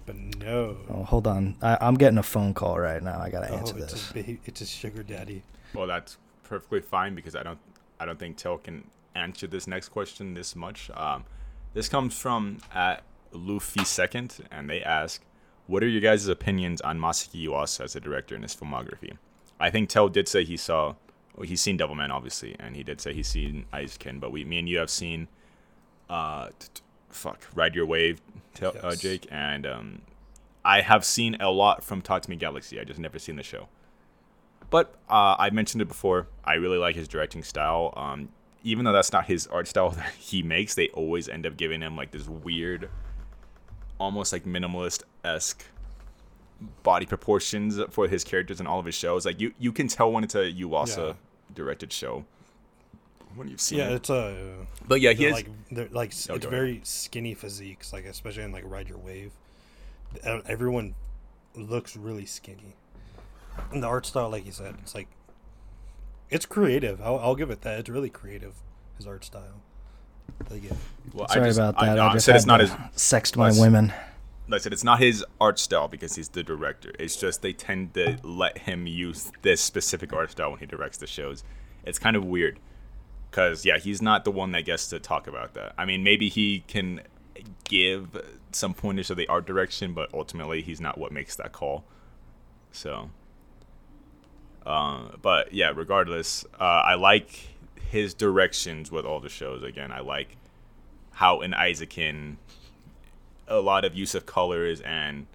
[0.07, 0.77] but no.
[0.89, 1.57] Oh, hold on.
[1.63, 3.21] I, I'm getting a phone call right now.
[3.21, 4.11] I gotta Oh, answer it's this.
[4.11, 5.43] a ba- it's a sugar daddy.
[5.75, 7.59] Well, that's perfectly fine because I don't
[8.01, 10.91] I don't think Tel can answer this next question this much.
[10.95, 11.25] Um,
[11.75, 13.03] this comes from at
[13.33, 15.23] Luffy Second, and they ask,
[15.67, 19.17] "What are your guys' opinions on Masaki Yuasa as a director in his filmography?"
[19.59, 20.95] I think Tel did say he saw,
[21.37, 24.59] well, he's seen Devilman obviously, and he did say he's seen Eizouken, but we, me
[24.59, 25.29] and you have seen,
[26.09, 28.21] uh, t- t- fuck, Ride Your Wave,
[28.55, 30.03] Tel, uh, Jake, and um,
[30.65, 32.81] I have seen a lot from Tatami Galaxy.
[32.81, 33.69] I just never seen the show.
[34.71, 36.27] But uh, I mentioned it before.
[36.45, 37.95] I really like his directing style.
[37.97, 38.31] Um,
[38.65, 41.83] even though that's not his art style that he makes, they always end up giving
[41.83, 42.91] him like this weird,
[43.99, 45.65] almost like minimalist esque
[46.83, 49.27] body proportions for his characters in all of his shows.
[49.27, 51.13] Like you, you can tell when it's a Yuasa Yeah.
[51.55, 52.25] directed show
[53.35, 53.95] when you've seen Yeah, it.
[53.97, 54.67] it's a.
[54.89, 55.33] But yeah, he has.
[55.35, 56.51] like they're like Oh, it's go ahead.
[56.51, 59.33] very skinny physiques, like especially in like Ride Your Wave.
[60.25, 60.95] Everyone
[61.55, 62.75] looks really skinny,
[63.73, 65.09] and the art style, like you said, it's like
[66.31, 67.01] it's creative.
[67.03, 67.79] I'll, I'll give it that.
[67.81, 68.55] It's really creative.
[68.97, 69.61] His art style.
[71.13, 71.99] Well, Sorry I just, about that.
[71.99, 72.71] I, I, just said it's not his.
[72.95, 73.93] sext my women.
[74.53, 76.93] I said, it's not his art style because he's the director.
[76.99, 80.99] It's just they tend to let him use this specific art style when he directs
[80.99, 81.43] the shows.
[81.85, 82.61] It's kind of weird
[83.31, 85.75] because yeah, he's not the one that gets to talk about that.
[85.77, 87.03] I mean, maybe he can
[87.65, 88.17] give
[88.53, 91.85] some pointers of the art direction, but ultimately he's not what makes that call.
[92.73, 93.11] So,
[94.65, 97.56] uh, but yeah, regardless, uh, I like
[97.91, 99.63] his directions with all the shows.
[99.63, 100.37] Again, I like
[101.13, 102.37] how in Eizouken
[103.49, 105.27] a lot of use of colors and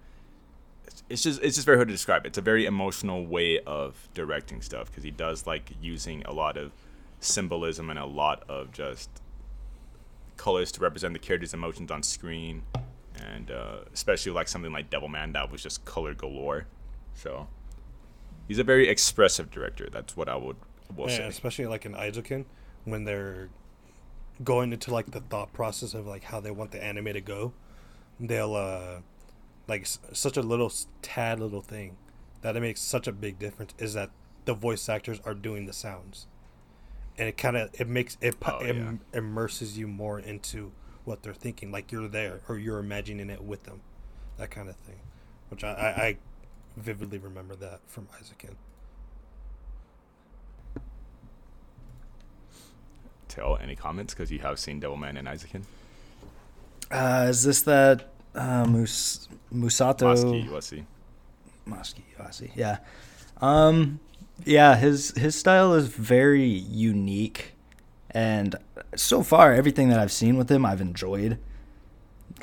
[1.08, 2.26] it's- just it's just very hard to describe.
[2.26, 6.56] It's a very emotional way of directing stuff because he does like using a lot
[6.56, 6.72] of
[7.20, 9.08] symbolism and a lot of just
[10.36, 12.62] colors to represent the character's emotions on screen,
[13.16, 16.66] and uh, especially like something like Devilman that was just color galore.
[17.14, 17.48] So
[18.48, 19.88] he's a very expressive director.
[19.90, 20.56] That's what I would
[20.96, 21.26] will Yeah, say.
[21.28, 22.44] especially like in Eizouken
[22.84, 23.48] when they're
[24.42, 27.52] going into like the thought process of like how they want the anime to go.
[28.20, 29.00] They'll uh
[29.68, 31.96] like s- such a little tad little thing
[32.42, 34.10] that it makes such a big difference is that
[34.44, 36.26] the voice actors are doing the sounds.
[37.16, 40.72] And it kind of it makes it, pu- Oh, im- immerses you more into
[41.04, 43.80] what they're thinking like you're there or you're imagining it with them.
[44.38, 45.00] That kind of thing.
[45.50, 46.16] Which I I, I
[46.76, 48.54] vividly remember that from Eizouken.
[53.32, 55.62] Tel any comments because you have seen Devilman and Eizouken.
[56.90, 60.12] Uh, is this that uh, Mus- Musato?
[60.14, 60.84] Maski USC.
[61.68, 62.78] Maski Yuasi, Yeah.
[63.40, 64.00] Um
[64.44, 67.52] yeah, his his style is very unique
[68.10, 68.56] and
[68.96, 71.38] so far everything that I've seen with him I've enjoyed.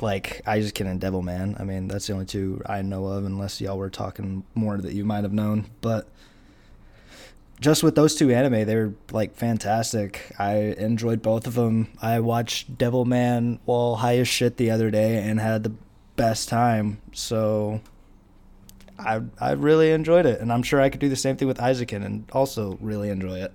[0.00, 1.60] Like Eizouken and Devilman.
[1.60, 4.92] I mean, that's the only two I know of unless y'all were talking more that
[4.94, 6.08] you might have known, but
[7.60, 10.32] just with those two anime, they were like fantastic.
[10.38, 11.88] I enjoyed both of them.
[12.00, 15.72] I watched Devilman while high as shit the other day and had the
[16.16, 17.00] best time.
[17.12, 17.80] So
[18.98, 21.58] I I really enjoyed it, and I'm sure I could do the same thing with
[21.58, 23.52] Eizouken and also really enjoy it.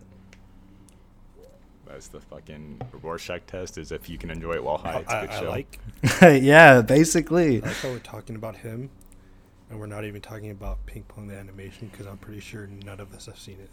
[1.88, 3.78] That's the fucking Rorschach test.
[3.78, 5.50] Is if you can enjoy it while high, it's a I, good I show.
[5.50, 5.80] like
[6.44, 7.64] yeah, basically.
[7.64, 8.92] I like how we're talking about him,
[9.70, 13.00] and we're not even talking about Ping Pong the animation because I'm pretty sure none
[13.00, 13.72] of us have seen it.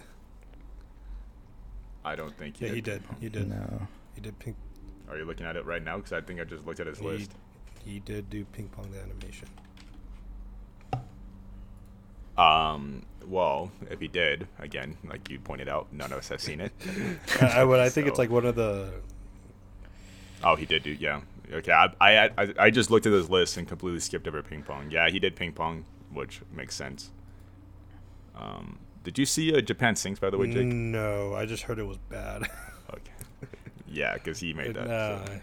[2.05, 2.77] I don't think he Yeah, did.
[2.77, 2.99] he did.
[3.01, 3.17] ping pong.
[3.21, 3.49] He did.
[3.49, 3.89] No.
[4.15, 4.57] He did ping.
[5.09, 5.97] Are you looking at it right now?
[5.97, 7.31] Because I think I just looked at his He, list.
[7.85, 9.49] he did do ping pong the animation.
[12.37, 16.61] Um, well, if he did, again, like you pointed out, none of us have seen
[16.61, 16.73] it.
[17.41, 17.79] I, I would.
[17.79, 18.93] I think it's like one of the.
[20.43, 21.21] Oh, he did do yeah.
[21.53, 24.63] Okay, I, I I I just looked at his list and completely skipped over ping
[24.63, 24.91] pong.
[24.91, 27.11] Yeah, he did ping pong, which makes sense.
[28.35, 30.67] Um, did you see uh, Japan Sinks by the way, Jake?
[30.67, 32.49] No, I just heard it was bad.
[32.93, 33.49] Okay.
[33.89, 34.87] Yeah, because he made that.
[34.87, 35.25] Nah.
[35.25, 35.41] So,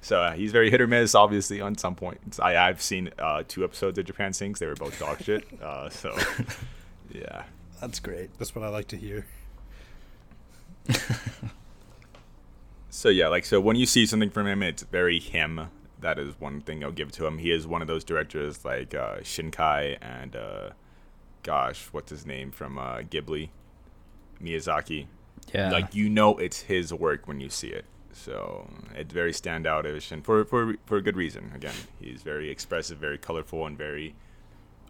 [0.00, 1.60] so uh, he's very hit or miss, obviously.
[1.60, 4.60] On some points, I I've seen uh, two episodes of Japan Sinks.
[4.60, 5.44] They were both dog shit.
[5.62, 6.16] Uh, so
[7.12, 7.42] yeah.
[7.82, 8.30] That's great.
[8.38, 9.26] That's what I like to hear.
[12.90, 15.68] So yeah, like so when you see something from him, it's very him.
[16.00, 17.38] That is one thing I'll give to him.
[17.38, 20.70] He is one of those directors like uh, Shinkai and uh,
[21.42, 23.50] gosh, what's his name from uh, Ghibli,
[24.42, 25.06] Miyazaki.
[25.54, 25.70] Yeah.
[25.70, 27.84] Like you know, it's his work when you see it.
[28.12, 31.52] So it's very standoutish, and for for for a good reason.
[31.54, 34.14] Again, he's very expressive, very colorful, and very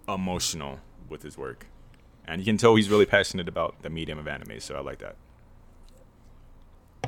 [0.08, 1.66] emotional with his work.
[2.26, 4.60] And you can tell he's really passionate about the medium of anime.
[4.60, 5.16] So I like that.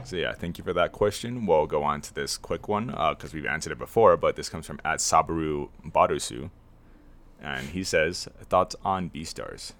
[0.05, 1.46] So yeah, thank you for that question.
[1.46, 4.66] We'll go on to this quick one because we've answered it before, but this comes
[4.66, 6.50] from at Sabaru Barusu,
[7.42, 9.72] and he says thoughts on Beastars.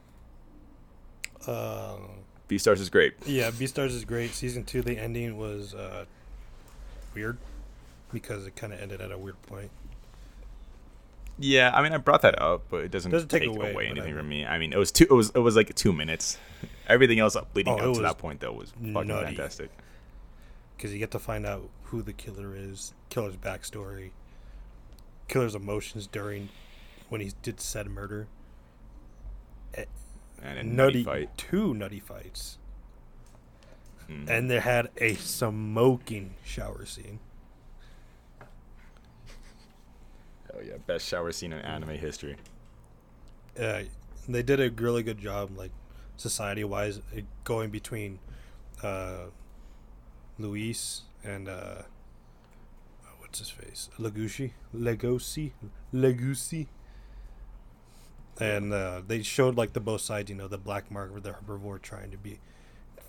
[1.46, 1.96] Uh,
[2.48, 3.14] Beastars is great.
[3.27, 4.33] yeah, Beastars is great.
[4.33, 6.05] Season two, the ending was uh,
[7.14, 7.38] weird
[8.12, 9.70] because it kind of ended at a weird point.
[11.38, 13.87] Yeah, I mean I brought that up, but it doesn't, Doesn't take take, away, away,
[13.87, 14.44] anything I- from me.
[14.44, 15.05] I mean it was two.
[15.05, 16.38] It was it was like two minutes.
[16.87, 19.27] Everything else up leading Oh, up to that point though was fucking nutty.
[19.35, 19.70] fantastic.
[20.77, 24.11] because you get to find out who the killer is, killer's backstory,
[25.29, 26.51] killer's emotions during
[27.12, 28.27] when he did said murder.
[30.44, 31.38] And a nutty, nutty fight.
[31.38, 32.59] two nutty fights,
[34.09, 34.29] Mhm.
[34.29, 37.20] and they had a smoking shower scene.
[40.53, 42.37] Oh yeah, best shower scene in anime history.
[43.57, 43.83] Uh,
[44.29, 45.70] they did a really good job, like
[46.16, 47.01] society wise,
[47.44, 48.18] going between
[48.83, 49.27] uh,
[50.40, 51.83] Louis and uh,
[53.18, 55.53] what's his face, Legushi, Legosi,
[55.94, 56.66] Legusi.
[58.40, 61.33] And uh, they showed like the both sides, you know, the black market with the
[61.33, 62.40] herbivore trying to be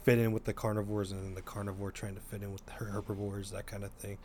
[0.03, 2.73] fit in with the carnivores, and then the carnivore trying to fit in with the
[2.73, 4.17] herbivores, that kind of thing.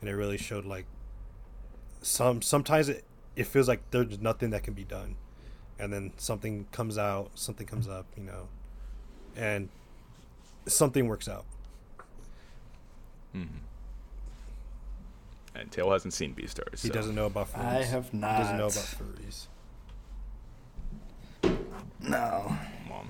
[0.00, 0.86] And it really showed like
[2.02, 3.04] some sometimes it,
[3.36, 5.16] it feels like there's nothing that can be done
[5.78, 8.48] and then something comes out something comes up you know
[9.36, 9.68] and
[10.66, 11.44] something works out
[13.36, 13.58] Mm-hmm.
[15.54, 16.80] And Tel hasn't seen Beastars.
[16.82, 19.09] he so- doesn't know about furries I have he doesn't know about furries
[22.10, 22.56] No.
[22.88, 23.04] Well,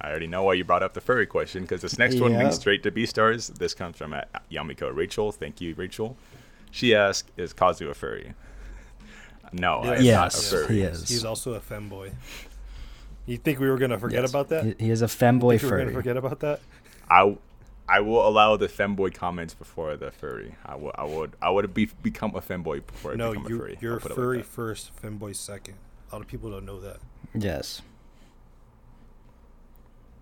[0.00, 2.40] I already know why you brought up the furry question because this next one Yep.
[2.42, 3.52] links straight to Beastars.
[3.58, 5.32] This comes from uh, Yamiko Rachel.
[5.32, 6.16] Thank you, Rachel.
[6.70, 8.34] She asked, "Is Kazu a furry?"
[9.52, 10.74] No, I am not a furry.
[10.74, 11.08] he is.
[11.08, 12.12] he's also a femboy
[13.26, 14.30] you think we were gonna forget Yes.
[14.30, 16.60] about that He, he is a femboy think we were gonna forget about that
[17.08, 17.36] I,
[17.88, 20.56] I will allow the femboy comments before the furry.
[20.66, 23.48] I would, I would, I would be, become a femboy before I no become a
[23.48, 23.78] you're, furry.
[23.80, 25.74] you're I'll put it like first femboy second
[26.10, 26.96] a lot of people don't know that
[27.34, 27.80] Yes.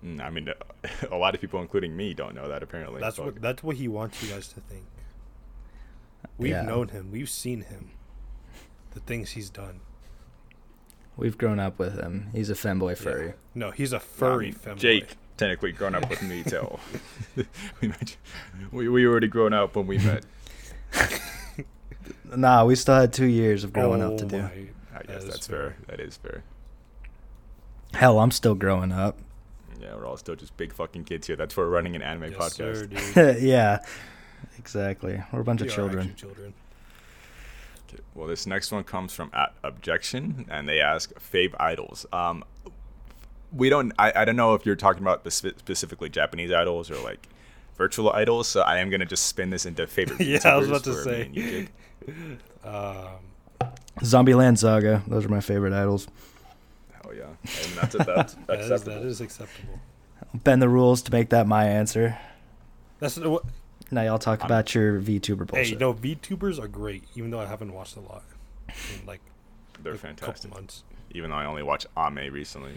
[0.05, 0.49] Mm, I mean,
[1.11, 3.01] a lot of people, including me, don't know that apparently.
[3.01, 3.27] that's Fuck.
[3.27, 4.85] what that's what he wants you guys to think
[6.39, 6.63] we've Yeah.
[6.63, 7.91] known him we've seen him
[8.93, 9.81] the things he's done
[11.17, 12.29] We've grown up with him.
[12.33, 13.35] He's a femboy furry.
[13.55, 16.79] no he's a furry mean, femboy Jake technically grown up with me too.
[17.81, 18.17] we, met,
[18.73, 20.25] we we already grown up when we met.
[22.35, 24.39] Nah, we still had two years of growing up to Oh do.
[24.43, 25.77] my- I guess is that's fair.
[25.89, 26.45] That is fair.
[27.95, 29.19] Hell, I'm still growing up.
[29.83, 31.35] Yeah, we're all still just big fucking kids here.
[31.37, 33.15] That's for running an anime Yes, podcast.
[33.15, 33.43] sir, dude.
[33.43, 33.81] yeah,
[34.59, 35.21] exactly.
[35.33, 36.11] We're a bunch We of children.
[36.11, 36.55] actually children.
[37.93, 42.07] Okay, Well, this next one comes from at Objection, and they ask fave idols.
[42.13, 42.45] Um,
[43.53, 43.93] we don't.
[43.99, 47.29] I, I don't know if you're talking about the spe- specifically Japanese idols or like
[47.77, 48.49] virtual idols.
[48.49, 50.21] So I am gonna just spin this into favorite.
[50.27, 51.23] Yeah, I was about to say.
[51.27, 51.69] and you, Jake.
[52.65, 53.07] Um,
[54.01, 55.03] Zombieland Saga.
[55.07, 56.09] Those are my favorite idols.
[57.13, 59.01] Hell yeah, and that's that's that, is, acceptable.
[59.01, 59.81] that is acceptable.
[60.35, 62.19] Bend the rules to make that my answer.
[63.01, 63.45] That's what.
[63.91, 65.81] Now y'all talk I'm- about your VTuber Hey, bullshit.
[65.81, 68.23] no, VTubers are great, even though I haven't watched a lot
[68.69, 69.21] in like
[69.83, 70.51] They're a couple fantastic.
[70.51, 70.85] months.
[71.11, 72.73] Even though I only watch Ame recently,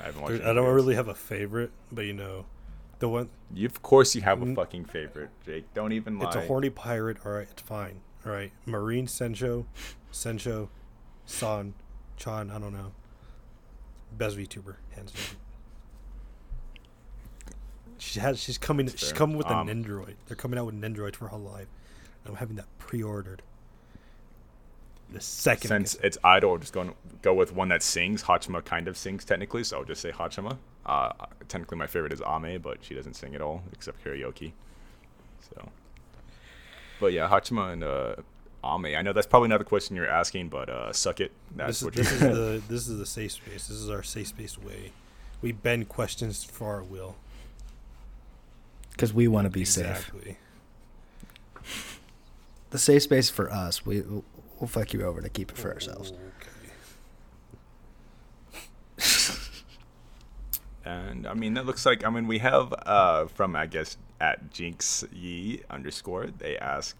[0.00, 0.32] I haven't watched.
[0.38, 0.74] There- I don't anything else.
[0.74, 2.44] really have a favorite, but you know,
[2.98, 4.54] the one You, of course, you have a Mm.
[4.56, 5.72] fucking favorite, Jake.
[5.72, 6.26] Don't even lie.
[6.26, 7.16] it's a horny pirate.
[7.24, 8.02] All right, it's fine.
[8.26, 9.64] All right, Marine Sencho,
[10.12, 10.68] Sencho,
[11.24, 11.72] San,
[12.18, 12.50] Chan.
[12.50, 12.92] I don't know.
[14.16, 15.24] Best VTuber, hands down.
[17.98, 18.38] She has.
[18.40, 18.86] She's coming.
[18.86, 19.18] That's She's fair.
[19.18, 20.14] coming with Um, an Nendoroid.
[20.26, 21.68] They're coming out with Nendoroid for her live.
[22.26, 23.42] I'm having that pre-ordered.
[25.10, 25.68] The second.
[25.68, 28.22] Since it's idle, just going go with one that sings.
[28.22, 30.56] Haachama kind of sings technically, so I'll just say Haachama.
[30.86, 31.12] Uh,
[31.48, 34.52] technically, my favorite is Ame, but she doesn't sing at all except karaoke.
[35.54, 35.68] So,
[37.00, 38.14] but yeah, Haachama and uh,
[38.64, 38.96] Ame.
[38.96, 41.32] I know that's probably not the question you're asking, but uh, suck it.
[41.54, 43.68] That's this is what this is the this is the safe space.
[43.68, 44.92] This is our safe space way.
[45.42, 47.16] We bend questions for our will.
[48.92, 49.86] Because we want to be safe.
[49.86, 50.38] exactly.
[52.70, 53.86] The safe space for us.
[53.86, 56.12] We we'll fuck you over to keep it for ourselves.
[58.98, 59.36] Okay.
[60.82, 64.50] And I mean, that looks like I mean we have uh, from I guess at
[64.50, 66.26] Jinx Yi underscore.
[66.26, 66.96] They ask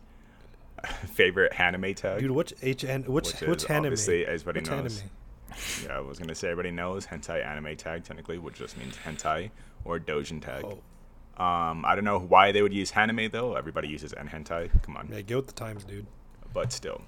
[1.15, 2.21] favorite anime tag.
[2.21, 3.85] Dude, which H N which which which is anime?
[3.87, 5.01] obviously everybody Which knows.
[5.01, 5.11] anime?
[5.85, 9.51] Yeah, I was gonna say everybody knows hentai anime tag technically, which just means hentai
[9.85, 10.65] or dojin tag.
[10.65, 13.57] Oh, Um, I don't know why they would use anime though.
[13.57, 14.71] Everybody uses n hentai.
[14.83, 16.07] Come on, yeah, get with the times, dude.
[16.55, 17.03] but still,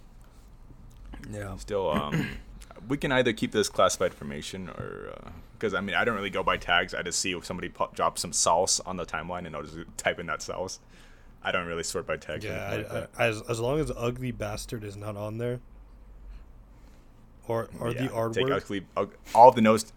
[1.30, 1.56] Yeah.
[1.56, 2.30] still, um,
[2.88, 5.14] we can either keep this classified information or
[5.54, 6.94] because I mean I don't really go by tags.
[6.94, 9.78] I just see if somebody pop, drops some sauce on the timeline and I'll just
[9.96, 10.80] type in that sauce.
[11.44, 14.30] I don't really sort by or Yeah, anything like I, as as long as ugly
[14.32, 15.60] bastard is not on there,
[17.48, 18.52] or or the Yeah, R take word.
[18.52, 19.92] ugly, ug- all the notes,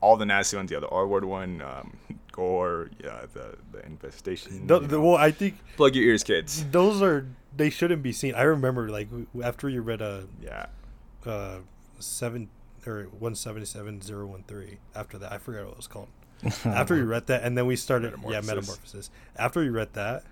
[0.00, 0.70] all the nasty ones.
[0.70, 1.96] Yeah, the R word one, um,
[2.30, 4.66] gore, yeah, the the infestation.
[4.66, 6.64] The, the, well, I think Plug your ears, kids.
[6.70, 8.34] those are they shouldn't be seen.
[8.34, 9.08] I remember like
[9.42, 10.66] after you read a Yeah,
[11.26, 11.58] uh,
[11.98, 12.48] seven
[12.86, 14.78] or one seventy seven zero one three.
[14.94, 16.08] After that, I forgot what it was called.
[16.64, 18.46] After we read that, and then we started yeah Metamorphosis.
[18.46, 19.10] metamorphosis.
[19.36, 20.24] After we read that,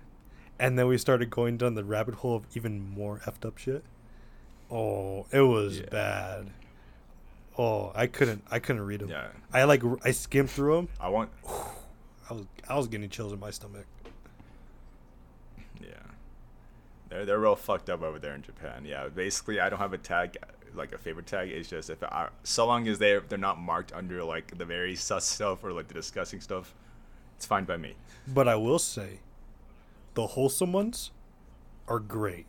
[0.59, 3.83] and then we started going down the rabbit hole of even more effed up shit.
[4.69, 5.85] Oh, it was Yeah.
[5.89, 6.49] bad.
[7.57, 9.09] Oh, I couldn't I couldn't read them.
[9.09, 9.27] yeah.
[9.53, 10.89] I like I skimmed through them.
[10.99, 11.29] I want.
[12.29, 13.85] I was I was getting chills in my stomach.
[15.81, 15.87] Yeah,
[17.09, 18.85] they're they're real fucked up over there in Japan.
[18.85, 20.37] Yeah, basically, I don't have a tag
[20.75, 21.49] like a favorite tag.
[21.49, 24.95] It's just if I, so long as they they're not marked under like the very
[25.07, 26.73] sus stuff or like the disgusting stuff,
[27.37, 27.95] it's fine by me.
[28.27, 29.19] But I will say,
[30.13, 31.11] the wholesome ones
[31.87, 32.45] are great.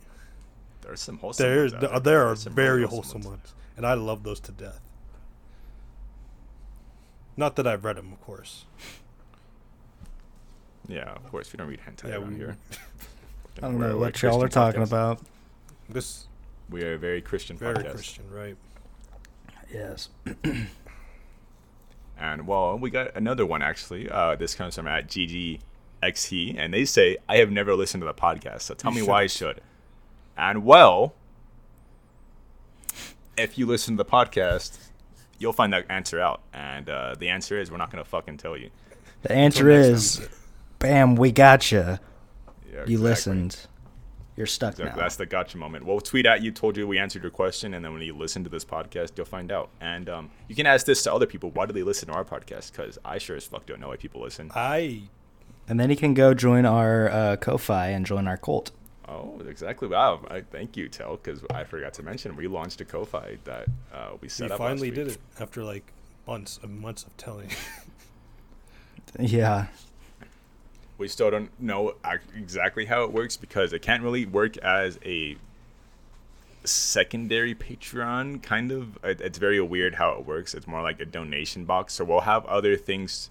[0.83, 1.47] There's some wholesome.
[1.47, 4.41] There, ones out there, there are There's some very wholesome ones, and I love those
[4.41, 4.81] to death.
[7.37, 8.67] Not that I've read them, of course.
[10.89, 11.53] Yeah, of course.
[11.53, 12.57] We don't read hentai Yeah, around we- here.
[13.59, 14.87] I don't know what y'all are talking podcast.
[14.87, 15.21] about.
[15.89, 16.27] This
[16.71, 17.91] We are a very Christian very podcast.
[17.93, 18.57] Christian, right?
[19.73, 20.09] Yes.
[22.19, 24.09] And well, we got another one actually.
[24.09, 28.15] Uh, this comes from at GGXT, and they say, I have never listened to the
[28.15, 29.61] podcast, so tell You me why I should.
[30.37, 31.15] And well,
[33.37, 34.79] if you listen to the podcast,
[35.41, 36.43] you'll find that answer out.
[36.53, 38.71] And uh, the answer is, we're not going to fucking tell you.
[39.23, 40.29] The answer is, time.
[40.79, 42.01] bam, we gotcha.
[42.67, 42.97] Yeah, You exactly.
[42.99, 43.67] listened.
[44.37, 44.97] You're stuck Exactly.
[44.97, 45.03] now.
[45.03, 45.85] That's the gotcha moment.
[45.85, 48.43] We'll tweet at you, told you we answered your question, and then when you listen
[48.45, 49.69] to this podcast, you'll find out.
[49.81, 51.51] And um, you can ask this to other people.
[51.51, 52.73] Why do they listen to our podcast?
[52.73, 54.51] Because I sure as fuck don't know why people listen.
[54.55, 55.03] I
[55.69, 58.71] And then he can go join our uh, Ko-Fi and join our cult.
[59.07, 59.89] Oh, exactly.
[59.89, 60.25] Wow.
[60.31, 64.13] I thank you, Tel, because I forgot to mention we launched a Ko-Fi that uh,
[64.23, 64.59] we set we up.
[64.59, 65.93] finally last did it after like
[66.27, 67.51] months and months of telling.
[69.19, 69.67] Yeah.
[71.03, 71.95] We still don't know
[72.37, 75.37] exactly how it works because it can't really work as a
[76.63, 78.41] secondary Patreon.
[78.41, 78.99] Kind of.
[79.03, 80.55] It's very weird how it works.
[80.55, 81.95] It's more like a donation box.
[81.95, 83.31] So we'll have other things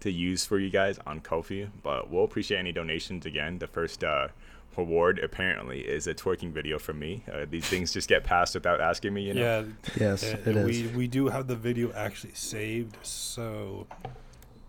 [0.00, 3.24] to use for you guys on Ko-Fi, but we'll appreciate any donations.
[3.24, 4.28] Again, the first uh,
[4.76, 7.22] reward apparently is a twerking video from me.
[7.32, 9.22] Uh, these things just get passed without asking me.
[9.22, 9.40] You know.
[9.40, 9.64] Yeah,
[9.98, 10.66] Yes, uh, it is.
[10.66, 13.86] we we do have the video actually saved, so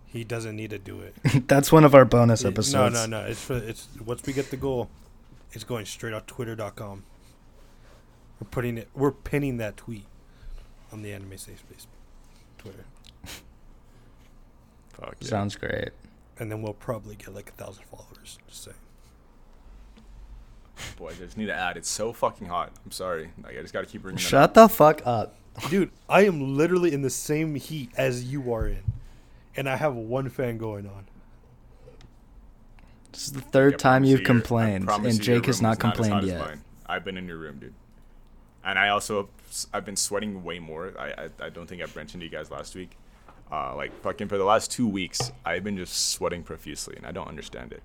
[0.07, 1.15] he doesn't need to do it.
[1.47, 2.95] That's one of our bonus No, episodes.
[2.95, 3.21] no, no.
[3.21, 3.27] No.
[3.27, 4.89] It's for it's once we get the goal,
[5.51, 7.03] it's going straight out twitter.com.
[8.39, 10.05] We're putting it we're pinning that tweet
[10.91, 11.87] on the anime safe space
[12.57, 12.85] Twitter.
[14.93, 15.27] Fuck yeah.
[15.27, 15.89] Sounds great.
[16.39, 18.37] And then we'll probably get like a thousand followers.
[18.47, 18.77] Just saying.
[20.97, 21.75] Boy, I just need to add.
[21.77, 22.71] It's so fucking hot.
[22.85, 23.31] I'm sorry.
[23.43, 24.19] Like I just gotta keep bringing.
[24.19, 24.29] it up.
[24.29, 25.35] Shut the fuck up.
[25.71, 28.83] Dude, I am literally in the same heat as you are in.
[29.57, 31.07] And I have one fan going on.
[33.11, 35.71] This is the third I time you've you your- I complained, and Jake has not
[35.71, 36.39] is as complained as yet.
[36.39, 36.61] mine.
[36.85, 37.73] I've been in your room, dude.
[38.63, 39.29] And I also
[39.73, 40.93] I've been sweating way more.
[40.99, 41.07] I
[41.41, 42.91] I, I don't think I mentioned to you guys last week.
[43.51, 47.11] Uh, like fucking for the last two weeks, I've been just sweating profusely, and I
[47.11, 47.81] don't understand it.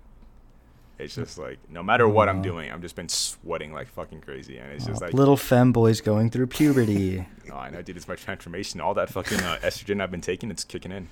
[0.98, 4.58] It's just like no matter what I'm doing, I'm just been sweating like fucking crazy,
[4.58, 7.26] and it's just Aw, like little femboys going through puberty.
[7.50, 7.96] oh, I know, dude.
[7.96, 8.80] It's my transformation.
[8.80, 11.08] All that fucking uh, estrogen I've been taking, it's kicking in.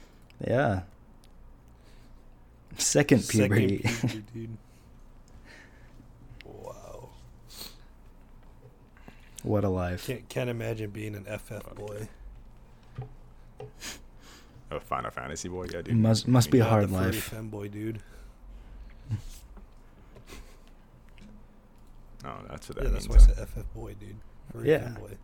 [0.47, 0.83] Yeah.
[2.77, 3.79] Second Second puberty.
[3.79, 4.57] puberty, dude.
[6.45, 7.09] Wow.
[9.43, 10.07] what a life.
[10.07, 12.09] Can't can't imagine being an FF boy.
[14.71, 15.97] A Final Fantasy boy, yeah, dude.
[15.97, 17.31] Must must be a Not hard the fruity life.
[17.35, 18.01] femboy, dude.
[22.25, 23.07] Oh, that's what that Yeah, means.
[23.07, 23.47] that's why I huh?
[23.47, 24.17] said FF boy, dude.
[24.53, 24.79] Furry Yeah.
[24.91, 25.17] femboy.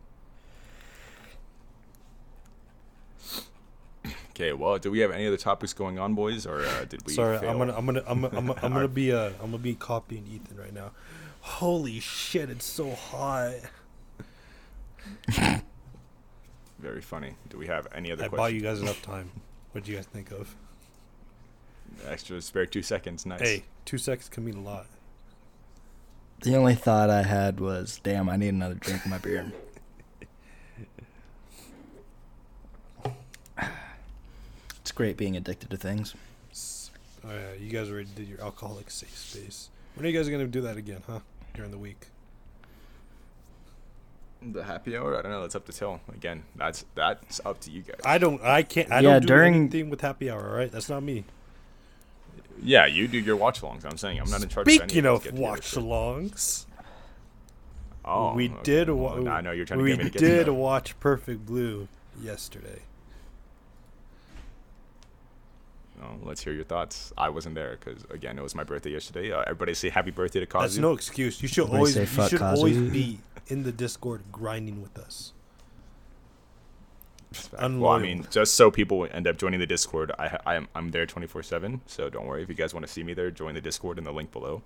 [4.37, 7.13] Okay, well, do we have any other topics going on, boys, or uh, did we?
[7.13, 7.49] Sorry, fail?
[7.49, 9.73] I'm gonna, I'm gonna, I'm, gonna- I'm, gonna- I'm gonna be, uh, I'm gonna be
[9.73, 10.91] copying Ethan right now.
[11.41, 13.55] Holy shit, it's so hot.
[16.77, 17.33] Very funny.
[17.49, 19.31] Do we have any other I bought you guys enough time.
[19.71, 20.55] What do you guys think of?
[22.07, 23.25] Extra spare two seconds.
[23.25, 23.41] Nice.
[23.41, 24.85] Hey, two seconds can mean a lot.
[26.43, 29.51] The only thought I had was, damn, I need another drink in my beer.
[34.97, 36.15] Great being addicted to things.
[37.23, 39.69] Oh yeah, you guys already did your alcoholic safe space.
[39.93, 41.19] When are you guys gonna do that again, huh?
[41.53, 42.07] During the week.
[44.41, 45.15] The happy hour.
[45.17, 45.41] I don't know.
[45.41, 45.99] That's up to Tel.
[46.11, 47.99] Again, that's that's up to you guys.
[48.05, 50.49] I don't, I can't, I Yeah, don't do during- anything with happy hour.
[50.49, 51.25] All right, that's not me.
[52.63, 53.85] yeah, you do your watch alongs.
[53.85, 54.67] I'm saying I'm not in charge.
[54.67, 56.65] of any Speaking of of watch-alongs,
[58.03, 58.57] oh, we okay.
[58.63, 58.89] did.
[58.89, 61.45] Well, Wa- I know you're trying to we get me to get did watch Perfect
[61.45, 61.87] Blue
[62.19, 62.79] yesterday.
[66.01, 67.11] Oh, let's hear your thoughts.
[67.17, 69.31] I wasn't there because again, it was my birthday yesterday.
[69.31, 70.61] Uh, everybody say happy birthday to Kazu.
[70.61, 71.41] That's no excuse.
[71.41, 72.57] You should Everybody always, you should Kazu.
[72.59, 75.33] always be in the Discord grinding with us.
[77.59, 80.89] Well, I mean, just so people end up joining the Discord, I I am I'm
[80.89, 81.81] there 24 seven.
[81.85, 83.31] So don't worry if you guys want to see me there.
[83.31, 84.61] Join the Discord in the link below.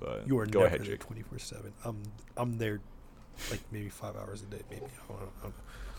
[0.00, 1.72] But You are go never ahead, there twenty four seven.
[1.84, 2.00] I'm
[2.36, 2.80] I'm there,
[3.50, 4.82] like maybe five hours a day, maybe.
[4.86, 5.52] I don't I don't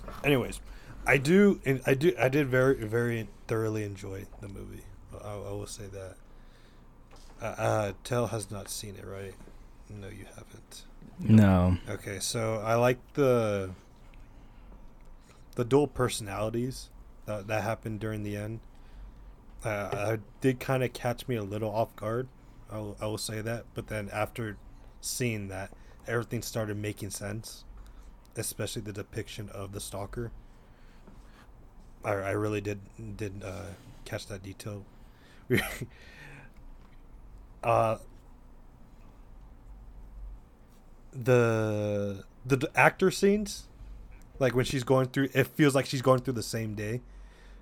[0.08, 0.14] know.
[0.24, 0.62] Anyways,
[1.08, 4.84] I do and I do I did very very thoroughly enjoy the movie.
[5.24, 6.16] I, I will say that.
[7.42, 9.34] Uh, uh, Tel has not seen it, right?
[9.90, 10.84] No, you haven't.
[11.20, 11.78] No.
[11.90, 13.72] Okay, so I like the
[15.56, 16.90] the dual personalities
[17.26, 18.60] that that happened during the end.
[19.64, 22.28] Uh, I did kind of catch me a little off guard.
[22.72, 24.58] I will, I will say that, but then after
[25.02, 25.72] seeing that,
[26.08, 27.64] everything started making sense,
[28.36, 30.32] especially the depiction of the stalker.
[32.06, 32.80] I, I really did
[33.18, 33.74] did uh,
[34.06, 34.86] catch that detail.
[37.64, 37.98] uh,
[41.12, 43.64] the the actor scenes
[44.40, 47.02] like when she's going through it feels like she's going through the same day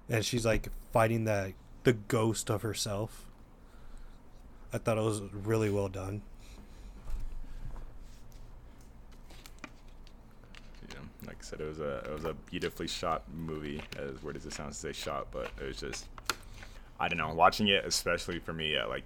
[0.09, 3.25] and she's like fighting that the ghost of herself
[4.73, 6.21] i thought it was really well done
[10.89, 10.99] Yeah,
[11.43, 13.81] like I said, it was a it was a beautifully shot movie.
[13.97, 15.27] As where does it sound to say shot?
[15.31, 16.05] But it was just
[16.99, 17.33] I don't know.
[17.33, 19.03] Watching it, especially for me at like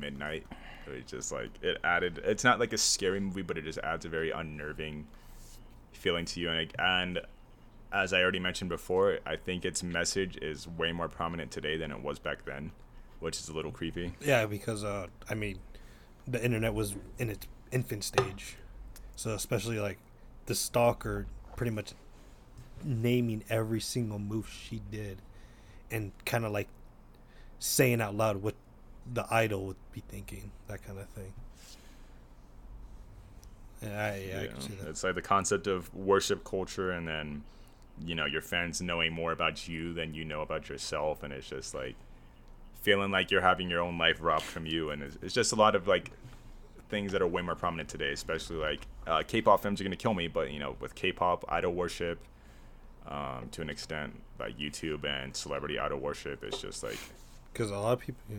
[0.00, 0.46] midnight,
[0.86, 2.20] it was just like it added.
[2.24, 5.06] It's not like a scary movie, but it just adds a very unnerving
[5.92, 6.50] feeling to you.
[6.50, 7.20] And and
[7.92, 11.90] as I already mentioned before, I think its message is way more prominent today than
[11.92, 12.72] it was back then,
[13.20, 14.12] which is a little creepy.
[14.20, 15.58] yeah because uh i mean
[16.26, 18.56] the internet was in its infant stage
[19.14, 19.98] so especially like
[20.46, 21.26] the stalker
[21.56, 21.92] pretty much
[22.82, 25.18] naming every single move she did
[25.90, 26.68] and kind of like
[27.58, 28.54] saying out loud what
[29.12, 31.32] the idol would be thinking that kind of thing
[33.84, 34.88] yeah, I, yeah, I can see that.
[34.88, 37.42] It's like the concept of worship culture, and then
[38.04, 41.48] you know your fans knowing more about you than you know about yourself, and it's
[41.48, 41.96] just like
[42.80, 45.56] feeling like you're having your own life robbed from you, and it's, it's just a
[45.56, 46.10] lot of like
[46.88, 50.14] things that are way more prominent today, especially like uh, K-pop films are gonna kill
[50.14, 52.18] me, but you know with K-pop idol worship,
[53.08, 56.98] um, to an extent, like YouTube and celebrity idol worship, it's just like
[57.52, 58.36] because a lot of people yeah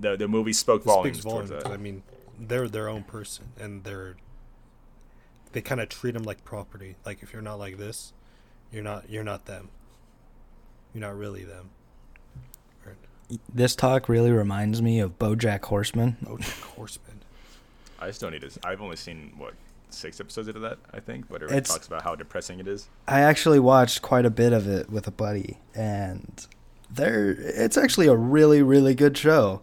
[0.00, 1.78] the the movie spoke volumes speaks volumes towards 'cause, that.
[1.78, 2.02] i mean
[2.38, 4.16] they're their own person and they're
[5.52, 8.12] they kind of treat them like property like if you're not like this
[8.72, 9.68] you're not you're not them
[10.92, 11.70] you're not really them
[12.84, 12.96] Right.
[13.52, 16.16] This talk really reminds me of BoJack Horseman.
[16.24, 17.20] Bojack Horseman.
[18.04, 18.50] I don't need to.
[18.64, 19.54] I've only seen what
[19.90, 22.88] six episodes of that, I think, but it talks about how depressing it is.
[23.06, 26.46] I actually watched quite a bit of it with a buddy, and
[26.90, 29.60] there it's actually a really really good show.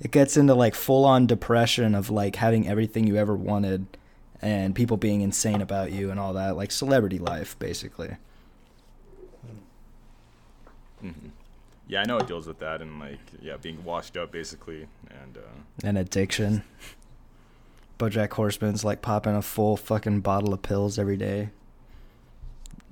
[0.00, 3.86] It gets into like full on depression of like having everything you ever wanted
[4.40, 8.16] and people being insane about you and all that, like celebrity life basically.
[11.00, 11.10] hmm
[11.88, 15.36] Yeah, I know it deals with that and like yeah, being washed up basically, and
[15.36, 16.62] uh, And addiction.
[18.00, 21.50] BoJack Horseman's like popping a full fucking bottle of pills every day.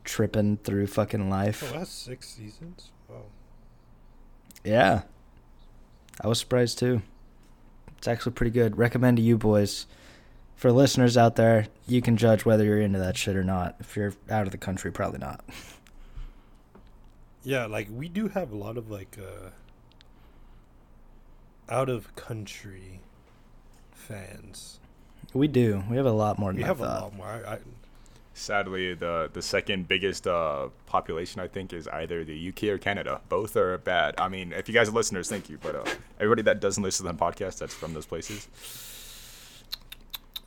[0.05, 1.65] Tripping through fucking life.
[1.67, 2.91] Oh, that's six seasons.
[3.09, 3.23] Wow.
[4.65, 5.03] Yeah.
[6.21, 7.01] I was surprised too.
[7.97, 8.77] It's actually pretty good.
[8.77, 9.87] Recommend to you boys.
[10.57, 13.77] For listeners out there, you can judge whether you're into that shit or not.
[13.81, 15.43] If you're out of the country, probably not.
[17.45, 19.51] Yeah, like we do have a lot of like uh
[21.73, 23.01] out of country
[23.91, 24.81] fans.
[25.35, 25.83] We do.
[25.91, 27.27] We have a lot more than We I have a lot more.
[27.27, 27.59] I, I,
[28.39, 33.21] Sadly, the the second biggest uh, population I think is either the UK or Canada.
[33.29, 34.15] Both are bad.
[34.17, 35.59] I mean, if you guys are listeners, thank you.
[35.61, 35.85] But uh,
[36.21, 38.47] everybody that doesn't listen to the podcast that's from those places,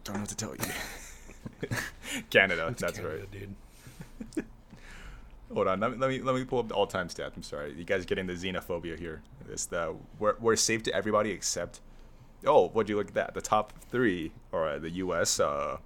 [0.06, 1.70] don't know what to tell you.
[2.30, 3.32] Canada, it's that's Canada, right.
[4.36, 4.46] dude.
[5.54, 7.36] Hold on, let me let me let me pull up the all-time stats.
[7.36, 9.22] I'm sorry, you guys getting the xenophobia here.
[9.52, 11.82] It's the we're we're safe to everybody except.
[12.46, 13.34] Oh, would you look at that?
[13.34, 15.78] The top three are the U.S., uh,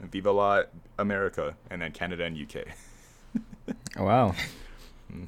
[0.00, 0.62] Viva La
[0.98, 2.66] America, and then Canada and UK.
[3.96, 4.34] Oh, wow.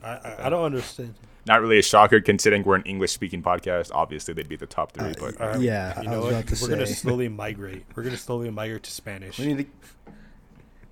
[0.02, 1.14] I, I, I don't understand.
[1.46, 3.90] Not really a shocker considering we're an English-speaking podcast.
[3.92, 5.10] Obviously, they'd be the top three.
[5.10, 6.44] Uh, but All right, Yeah, you I know was what?
[6.44, 7.84] about to We're gonna slowly migrate.
[7.94, 9.38] We're gonna slowly migrate to Spanish.
[9.38, 9.58] We need
[10.06, 10.12] to.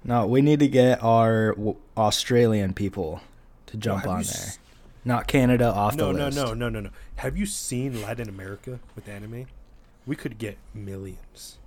[0.02, 3.20] No, we need to get our w- Australian people
[3.66, 4.30] to jump have on there.
[4.32, 4.58] s-
[5.04, 6.36] Not Canada off no, the no, list.
[6.36, 6.90] no, no, no, no.
[7.16, 9.46] Have you seen Latin America with anime?
[10.06, 11.58] We could get millions.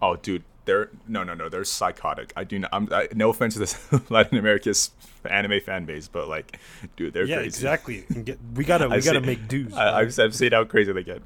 [0.00, 1.48] oh, dude, they're no, no, no.
[1.48, 2.32] They're psychotic.
[2.36, 2.70] I do not.
[2.72, 3.76] I'm I, no offense to this
[4.10, 4.90] Latin America's
[5.28, 6.58] anime fan base, but like,
[6.96, 7.32] dude, they're crazy.
[7.32, 7.46] yeah, crazy.
[8.04, 8.22] exactly.
[8.24, 9.72] Get, we gotta, we I've gotta seen- make dues.
[9.74, 11.22] I, I've, I've seen how crazy they get.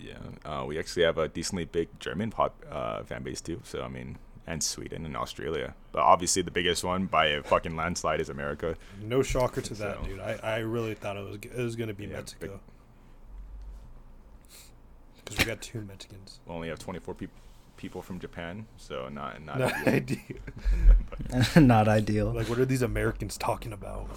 [0.00, 3.60] Yeah, uh, we actually have a decently big German pop uh, fan base too.
[3.64, 4.16] So I mean,
[4.46, 8.76] and Sweden and Australia, but obviously the biggest one by a fucking landslide is America.
[9.02, 10.18] no shocker to that, dude.
[10.20, 12.60] I, I really thought it was, it was gonna be Yeah, Mexico.
[15.24, 16.40] Because we got two Mexicans.
[16.46, 17.30] We only have 24 peop
[17.76, 19.58] people from Japan, so not not.
[19.60, 19.94] No ideal.
[19.94, 20.40] idea.
[21.60, 22.32] not ideal.
[22.32, 24.08] Like, what are these Americans talking about?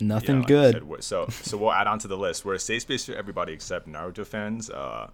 [0.00, 0.48] Nothing Yeah, like I
[0.80, 1.02] good.
[1.02, 2.44] said, so so we'll add on to the list.
[2.44, 5.10] We're a safe space for everybody except Naruto fans, uh,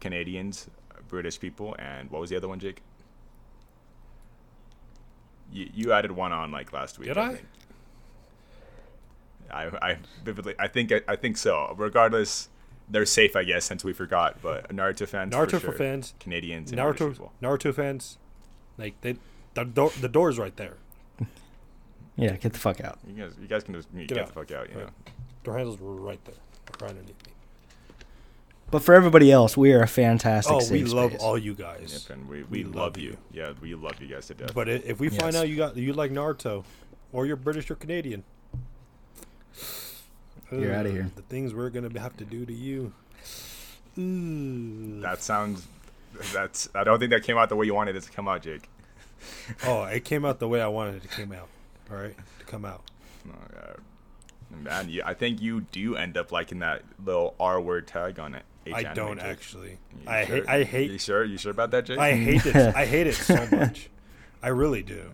[0.00, 0.68] Canadians,
[1.08, 2.82] British people, and what was the other one, Jake?
[5.52, 7.08] You you added one on like last week.
[7.08, 7.28] Did I?
[7.34, 7.46] think.
[9.50, 11.74] I I vividly I think I, think so.
[11.76, 12.48] Regardless,
[12.88, 14.38] they're safe, I guess, since we forgot.
[14.42, 16.14] But Naruto fans, Naruto for, for fans.
[16.18, 17.32] Canadians, and British Naruto, people.
[17.42, 18.18] Naruto fans,
[18.78, 19.16] like they,
[19.54, 20.76] the door, the door's right there.
[22.16, 22.98] Yeah, get the fuck out.
[23.06, 24.26] You guys, you guys can just get, out.
[24.28, 24.68] the fuck out.
[24.70, 24.86] You Right.
[24.86, 24.92] know.
[25.42, 26.34] Door handles were right there,
[26.80, 27.32] right underneath me.
[28.70, 31.22] But for everybody else, we are a fantastic Oh, safe we love space.
[31.22, 32.06] all you guys.
[32.08, 33.10] Yep, and we, we, We love, love you.
[33.10, 33.16] you.
[33.32, 34.54] Yeah, we love you guys to death.
[34.54, 35.36] But if we find Yes.
[35.42, 36.64] out you got you like Naruto,
[37.12, 38.24] or you're British or Canadian,
[40.50, 41.10] You're out of here.
[41.16, 42.92] The things we're gonna have to do to you.
[43.98, 45.00] Ooh.
[45.00, 45.66] That sounds.
[46.32, 46.68] That's.
[46.74, 48.68] I don't think that came out the way you wanted it to come out, Jake.
[49.66, 51.48] oh, it came out the way I wanted it to come out.
[51.90, 52.82] All right, to come out.
[53.28, 53.80] Oh, God.
[54.62, 58.34] Man, you, I think you do end up liking that little R word tag on
[58.34, 58.44] it.
[58.72, 59.78] I don't actually.
[60.02, 60.36] You I sure?
[60.36, 60.48] hate.
[60.48, 61.24] I You sure?
[61.24, 61.98] You sure about that, Jake?
[61.98, 62.56] I hate it.
[62.76, 63.90] I hate it so much.
[64.42, 65.10] I really do.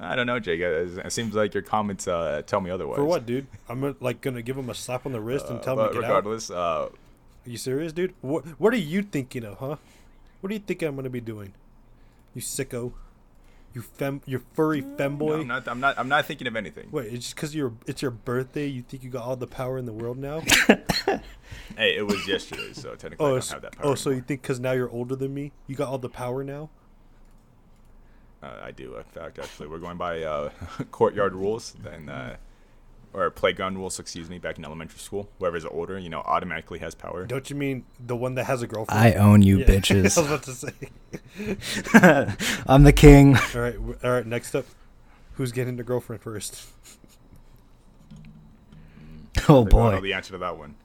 [0.00, 0.60] I don't know, Jake.
[0.60, 2.96] It, seems like your comments uh, tell me otherwise.
[2.96, 3.48] For what, dude?
[3.68, 5.94] I'm like gonna give him a slap on the wrist and Uh, tell him to
[5.94, 6.08] get out.
[6.08, 6.90] regardless, uh, Are
[7.50, 8.14] you serious, dude?
[8.20, 9.76] What What are you thinking of, huh?
[10.40, 11.52] What do you think I'm gonna be doing?
[12.34, 12.92] You sicko.
[13.74, 14.20] You fem.
[14.26, 15.40] You furry no, femboy.
[15.40, 15.68] I'm not.
[15.68, 15.98] I'm not.
[15.98, 16.88] I'm not thinking of anything.
[16.90, 18.66] Wait, it's just because you're it's your birthday.
[18.66, 20.42] You think you got all the power in the world now?
[21.76, 23.86] Hey, it was yesterday, so technically I oh, don't have that power.
[23.86, 26.44] oh, so you think because now you're older than me, you got all the power
[26.44, 26.70] now?
[28.42, 29.38] Uh, I do, in fact.
[29.38, 30.50] Actually, we're going by uh,
[30.90, 32.36] courtyard rules, then, uh,
[33.14, 33.98] or playground rules.
[33.98, 34.38] Excuse me.
[34.38, 37.26] Back in elementary school, whoever's older, you know, automatically has power.
[37.26, 39.00] Don't you mean the one that has a girlfriend?
[39.00, 40.24] I own you, Yeah, I was bitches.
[40.24, 40.72] about to say.
[42.66, 43.36] I'm the king.
[43.36, 44.26] All right, w- all right.
[44.26, 44.64] Next up,
[45.34, 46.66] who's getting the girlfriend first?
[49.48, 50.00] Oh I don't know boy.
[50.02, 50.76] the answer to that one.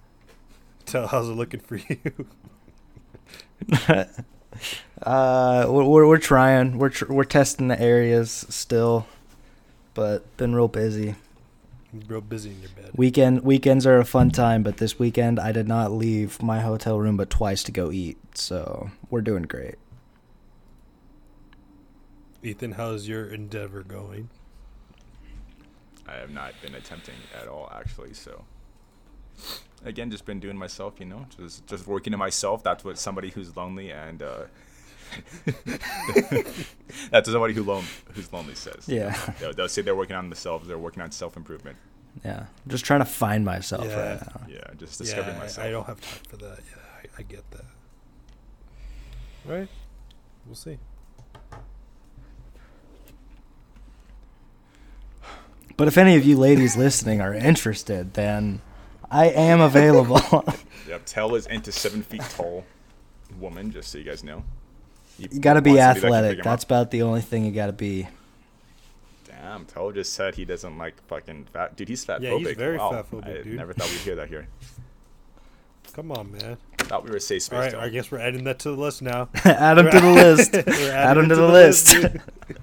[0.85, 1.99] Tel how's it looking for you?
[5.03, 6.79] Uh, we're we're, we're trying.
[6.79, 9.05] We're tr- we're testing the areas still,
[9.93, 11.15] but been real busy.
[12.01, 12.91] You're real busy in your bed.
[12.95, 16.99] Weekend weekends are a fun time, but this weekend I did not leave my hotel
[16.99, 18.17] room but twice to go eat.
[18.37, 19.75] So we're doing great.
[22.43, 24.29] Ethan, how's your endeavor going?
[26.07, 28.13] I have not been attempting at all, actually.
[28.13, 28.45] So,
[29.83, 32.63] again, just been doing myself, you know, just just working to myself.
[32.63, 34.43] That's what somebody who's lonely and uh,
[37.11, 38.87] that's somebody who lone who's lonely says.
[38.87, 39.17] Yeah.
[39.39, 40.67] they'll, they'll say they're working on themselves.
[40.67, 41.77] They're working on self improvement.
[42.25, 44.11] Yeah, just trying to find myself Yeah.
[44.11, 44.41] right now.
[44.49, 45.67] Yeah, just discovering yeah, myself.
[45.67, 46.59] I, don't have time for that.
[46.59, 47.65] Yeah, I, I get that.
[49.45, 49.69] Right?
[50.45, 50.77] we'll see.
[55.77, 58.61] But if any of you ladies listening are interested, then
[59.11, 60.43] I am available.
[60.87, 62.63] Yep, Tel is into seven feet tall
[63.41, 64.45] woman, just so you guys know.
[65.17, 66.37] He you got to be wants that athletic.
[66.37, 66.69] pick That's up.
[66.69, 68.07] about the only thing you got to be.
[69.25, 71.75] Damn, Tel just said he doesn't like fucking fat.
[71.75, 72.47] Dude, he's fat Yeah, phobic.
[72.47, 72.91] he's very wow.
[72.91, 73.55] fatphobic, I dude.
[73.57, 74.47] never thought we'd hear that here.
[75.93, 76.57] Come on, man.
[76.79, 77.55] Thought we were safe space.
[77.55, 77.79] All right, Tel.
[77.81, 79.29] I guess we're adding that to the list now.
[79.45, 80.53] Add him to the list.
[80.55, 81.87] Add adding him it to the list.
[81.91, 82.21] dude.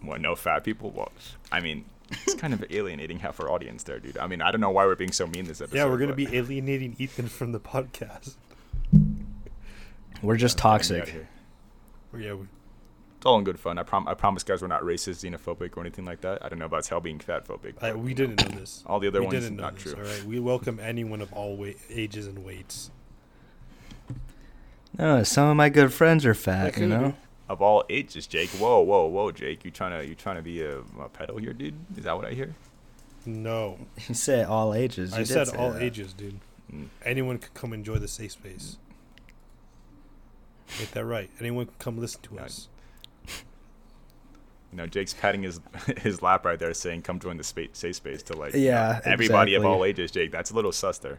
[0.00, 0.90] What, no fat people?
[0.90, 1.10] Well,
[1.52, 4.16] I mean, it's kind of alienating half our audience there, dude.
[4.16, 5.76] I mean, I don't know why we're being so mean this episode.
[5.76, 8.34] yeah, we're gonna but- be alienating Ethan from the podcast.
[10.22, 11.08] We're just Get me outta toxic.
[11.08, 11.28] here.
[12.16, 12.46] Yeah, we,
[13.16, 13.78] It's all in good fun.
[13.78, 16.44] I, prom- I promise, guys, we're not racist, xenophobic, or anything like that.
[16.44, 17.82] I don't know about Tel being fatphobic.
[17.82, 18.82] I, we didn't know this.
[18.86, 19.94] All the other we ones, didn't know not this, true.
[20.02, 22.90] All right, we welcome anyone of all weight, ages and weights.
[24.98, 27.14] No, some of my good friends are fat, you know.
[27.48, 28.50] Of all ages, Jake.
[28.50, 29.64] Whoa, whoa, whoa, Jake.
[29.64, 31.74] You trying to you trying to be a, a pedo here, dude?
[31.96, 32.54] Is that what I hear?
[33.24, 35.12] No, You say all ages.
[35.12, 35.82] You I said all that.
[35.82, 36.40] ages, dude.
[36.72, 36.88] Mm.
[37.04, 38.76] Anyone could come enjoy the safe space.
[40.78, 41.30] Get that right.
[41.40, 42.68] Anyone can come listen to us.
[44.70, 45.60] You know, Jake's patting his
[46.02, 49.00] his lap right there, saying, "Come join the space, safe space." To like, you Yeah,
[49.04, 50.30] know, everybody of all ages, Jake.
[50.30, 51.18] That's a little sus there.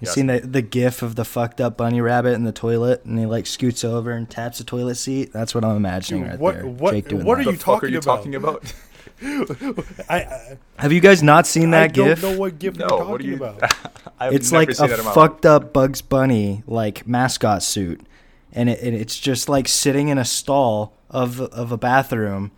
[0.00, 0.14] You Yes.
[0.14, 3.24] seen the the gif of the fucked up bunny rabbit in the toilet, and he
[3.26, 5.32] like scoots over and taps the toilet seat.
[5.32, 6.66] That's what I'm imagining Dude, right what- there.
[6.66, 7.46] what- Jake doing what that.
[7.46, 8.16] are you fuck are talking you about?
[8.16, 8.74] talking about?
[10.10, 12.22] I, I, Have you guys not seen I that don't gif?
[12.24, 13.36] know what gift no, you're talking what are you?
[13.36, 13.62] about.
[14.18, 15.14] I've it's never like seen a that life.
[15.14, 18.00] fucked up Bugs Bunny like mascot suit,
[18.52, 22.50] and, it, and it's just like sitting in a stall of of a bathroom,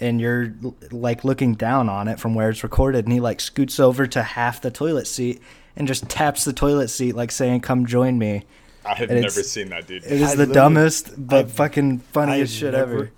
[0.00, 0.54] and you're
[0.90, 4.22] like looking down on it from where it's recorded, and he like scoots over to
[4.22, 5.40] half the toilet seat
[5.76, 8.44] and just taps the toilet seat like saying, "Come join me."
[8.84, 10.04] I have and never seen that, dude.
[10.04, 13.10] It is I the dumbest but I've- fucking funniest I've shit never ever.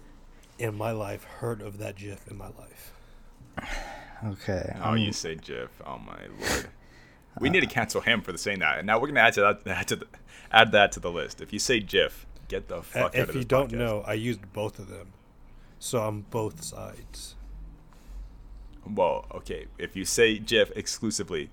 [0.59, 2.93] in my life heard of that GIF in my life.
[4.25, 4.75] Okay.
[4.83, 5.69] Oh, um, you say Jeff?
[5.87, 6.69] Oh my lord.
[7.41, 8.79] We need to cancel him for the saying that.
[8.79, 10.07] And now we're gonna add to that, add to the,
[10.53, 11.41] add that to the list.
[11.41, 13.23] If you say Jeff, get the Uh, fuck out of here.
[13.25, 13.79] if you this don't podcast.
[13.79, 15.13] know, I used both of them,
[15.79, 17.35] so I'm both sides.
[18.89, 19.67] Well, okay.
[19.79, 21.51] If you say Jeff exclusively,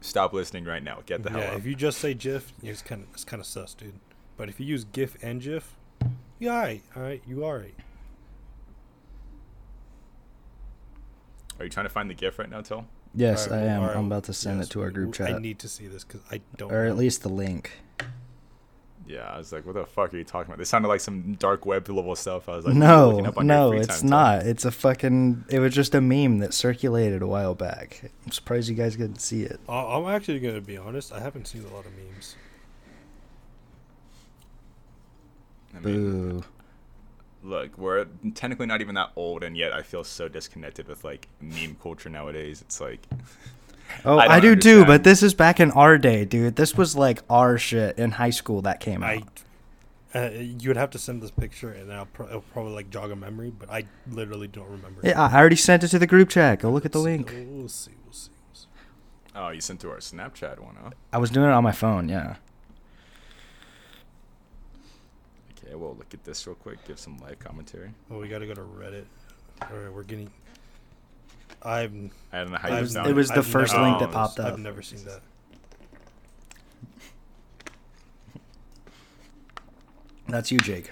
[0.00, 1.00] stop listening right now.
[1.06, 1.56] Get the hell yeah, out.
[1.58, 3.94] if you just say GIF, it's kind of it's kind of sus, dude.
[4.36, 5.76] But if you use GIF and GIF,
[6.40, 7.76] you alright, alright, you alright.
[11.58, 12.86] Are you trying to find the GIF right now, Tel?
[13.14, 13.82] yes, Alright, I am.
[13.82, 15.32] alright, I'm about to send yes, it to our group chat.
[15.32, 16.72] I need to see this because I don't.
[16.72, 16.90] or know.
[16.90, 17.70] at least the link.
[19.06, 20.58] Yeah, I was like, what the fuck are you talking about?
[20.58, 22.48] This sounded like some dark web level stuff.
[22.48, 24.46] I was like, what are you no, up on no, free it's time, not.
[24.46, 25.44] It's a fucking.
[25.50, 28.10] It was just a meme that circulated a while back.
[28.24, 29.60] I'm surprised you guys couldn't see it.
[29.68, 31.12] I- I'm actually gonna be honest.
[31.12, 32.36] I haven't seen a lot of memes.
[35.74, 36.44] I mean, Boo.
[37.42, 41.28] look, we're technically not even that old, and yet I feel so disconnected with like
[41.40, 42.62] meme culture nowadays.
[42.62, 43.06] It's like,
[44.04, 46.56] Oh, I I, don't do too, but this is back in our day, dude.
[46.56, 49.42] This was like our shit in high school that came I, out.
[50.14, 53.10] uh, you would have to send this picture, and I'll, pro- it'll probably like jog
[53.10, 55.00] a memory, but I literally don't remember.
[55.02, 56.60] Yeah, I already sent it to the group chat.
[56.60, 57.32] Go look at the link.
[57.34, 57.92] We'll see.
[58.04, 58.30] We'll see.
[58.46, 58.66] We'll see.
[59.34, 60.90] oh, you sent to our Snapchat one, huh?
[61.12, 62.08] I was doing it on my phone.
[62.08, 62.36] Yeah.
[65.58, 66.84] Okay, well, look at this real quick.
[66.86, 67.90] Give some live commentary.
[68.10, 69.04] Oh, we gotta go to Reddit.
[69.62, 70.30] All right, we're getting.
[71.62, 71.92] I've.
[72.32, 74.10] I don't know how I've you was- it was the I've first never- link that
[74.12, 74.58] popped I've up.
[74.58, 75.20] never seen that.
[80.28, 80.90] That's you, Jake.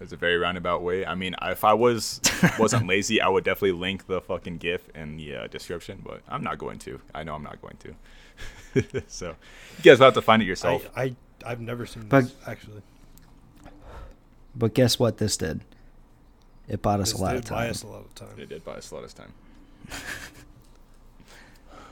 [0.00, 1.04] It's a very roundabout way.
[1.04, 2.20] I mean, if I was
[2.58, 6.42] wasn't lazy, I would definitely link the fucking GIF in the uh, description, but I'm
[6.42, 7.00] not going to.
[7.14, 9.02] I know I'm not going to.
[9.08, 9.34] so
[9.78, 10.88] you guys will have to find it yourself.
[10.96, 12.82] I, I I've never seen But- this actually.
[14.54, 15.18] But guess what?
[15.18, 15.60] This did.
[16.70, 17.70] It bought us This a lot did of buy time.
[17.70, 18.28] us a lot of time.
[18.38, 19.32] It did buy us a lot of time.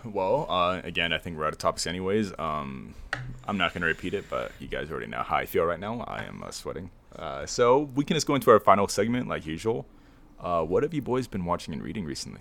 [0.05, 2.33] well, uh, again, I think we're out of topics anyways.
[2.39, 2.95] Um,
[3.47, 5.81] I'm not going to repeat it, but you guys already know how I feel right
[5.81, 6.03] now.
[6.07, 6.91] I am uh, sweating.
[7.17, 9.85] Uh, so we can just go into our final segment like usual.
[10.41, 12.41] Uh, what have you boys been watching and reading recently?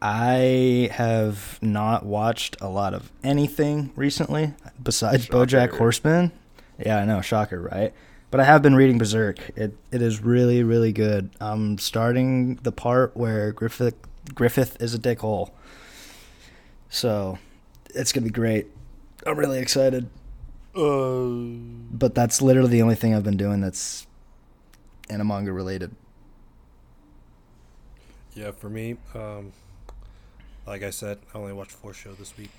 [0.00, 5.46] I have not watched a lot of anything recently besides Shocker.
[5.46, 6.32] BoJack Horseman.
[6.84, 7.94] Yeah, I know, shocker, right?
[8.32, 9.50] But I have been reading Berserk.
[9.56, 11.30] It it is really really good.
[11.38, 13.94] I'm starting the part where Griffith
[14.34, 15.50] Griffith is a dickhole.
[16.88, 17.38] So,
[17.94, 18.68] it's gonna be great.
[19.26, 20.08] I'm really excited.
[20.74, 21.28] Uh,
[21.92, 24.06] But that's literally the only thing I've been doing that's
[25.10, 25.94] manga related.
[28.34, 29.52] yeah, for me, um,
[30.66, 32.50] like I said, I only watched four shows this week.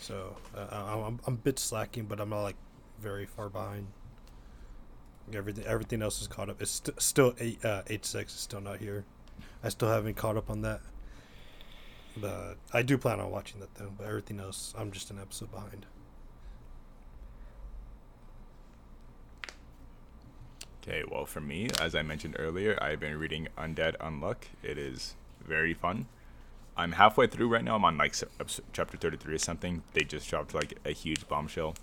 [0.00, 2.56] So uh, I'm, I'm I'm a bit slacking, but I'm not like
[3.00, 3.88] very far behind.
[5.34, 6.62] Everything everything else is caught up.
[6.62, 9.04] It's st- still eight uh, eight six is still not here.
[9.62, 10.80] I still haven't caught up on that.
[12.16, 13.92] But I do plan on watching that though.
[13.96, 15.86] But everything else, I'm just an episode behind.
[20.82, 24.44] Okay, well, for me, as I mentioned earlier, I've been reading Undead Unluck.
[24.62, 26.06] It is very fun.
[26.76, 27.74] I'm halfway through right now.
[27.74, 28.14] I'm on like
[28.72, 29.82] chapter 33 or something.
[29.94, 31.74] They just dropped like a huge bombshell.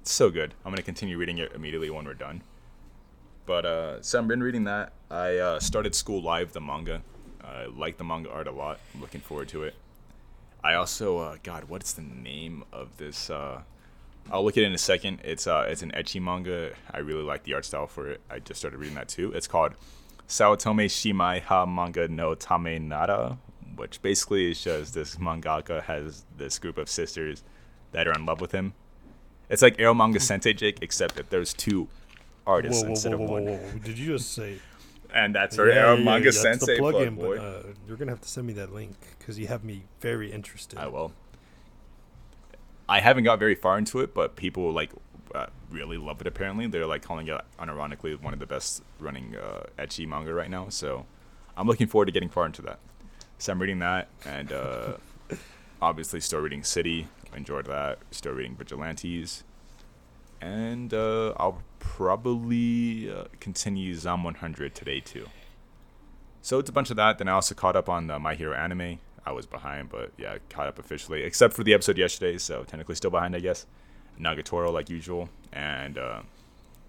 [0.00, 0.54] It's so good.
[0.64, 2.42] I'm gonna continue reading it immediately when we're done.
[3.46, 4.92] But uh, so I've been reading that.
[5.10, 7.02] I uh, started School Live, the manga.
[7.42, 8.80] I like the manga art a lot.
[8.92, 9.74] I'm looking forward to it.
[10.64, 13.30] I also, uh, God, what's the name of this?
[13.30, 13.62] Uh,
[14.32, 15.20] I'll look at it in a second.
[15.22, 16.72] It's uh, it's an ecchi manga.
[16.90, 18.20] I really like the art style for it.
[18.28, 19.30] I just started reading that too.
[19.32, 19.74] It's called
[20.28, 23.38] Saotome Shimai Ha Manga no Tame Nara,
[23.76, 27.44] which basically just this mangaka has this group of sisters
[27.92, 28.74] that are in love with him.
[29.48, 31.86] It's like Eromanga Sensei Jake, except that there's two
[32.46, 33.44] artists Whoa, whoa, instead whoa, of whoa, one.
[33.46, 33.78] whoa, whoa!
[33.78, 34.58] Did you just say?
[35.14, 37.36] And that's our Eromanga that's Sensei the plug, plug-in, boy.
[37.36, 40.32] but uh, you're gonna have to send me that link because you have me very
[40.32, 40.78] interested.
[40.78, 41.12] I will.
[42.88, 44.90] I haven't got very far into it, but people like
[45.34, 46.26] uh, really love it.
[46.26, 50.50] Apparently, they're like calling it unironically one of the best running uh, ecchi manga right
[50.50, 50.68] now.
[50.68, 51.06] So,
[51.56, 52.78] I'm looking forward to getting far into that.
[53.38, 54.94] So I'm reading that, and uh,
[55.82, 57.08] obviously still reading City.
[57.34, 57.98] Enjoyed that.
[58.10, 59.44] Still reading Vigilantes,
[60.40, 65.26] and uh, I'll probably uh, continue Zom 100 today too.
[66.42, 67.18] So it's a bunch of that.
[67.18, 68.98] Then I also caught up on the My Hero anime.
[69.24, 72.38] I was behind, but yeah, caught up officially, except for the episode yesterday.
[72.38, 73.66] So technically still behind, I guess.
[74.20, 76.22] Nagatoro like usual, and uh,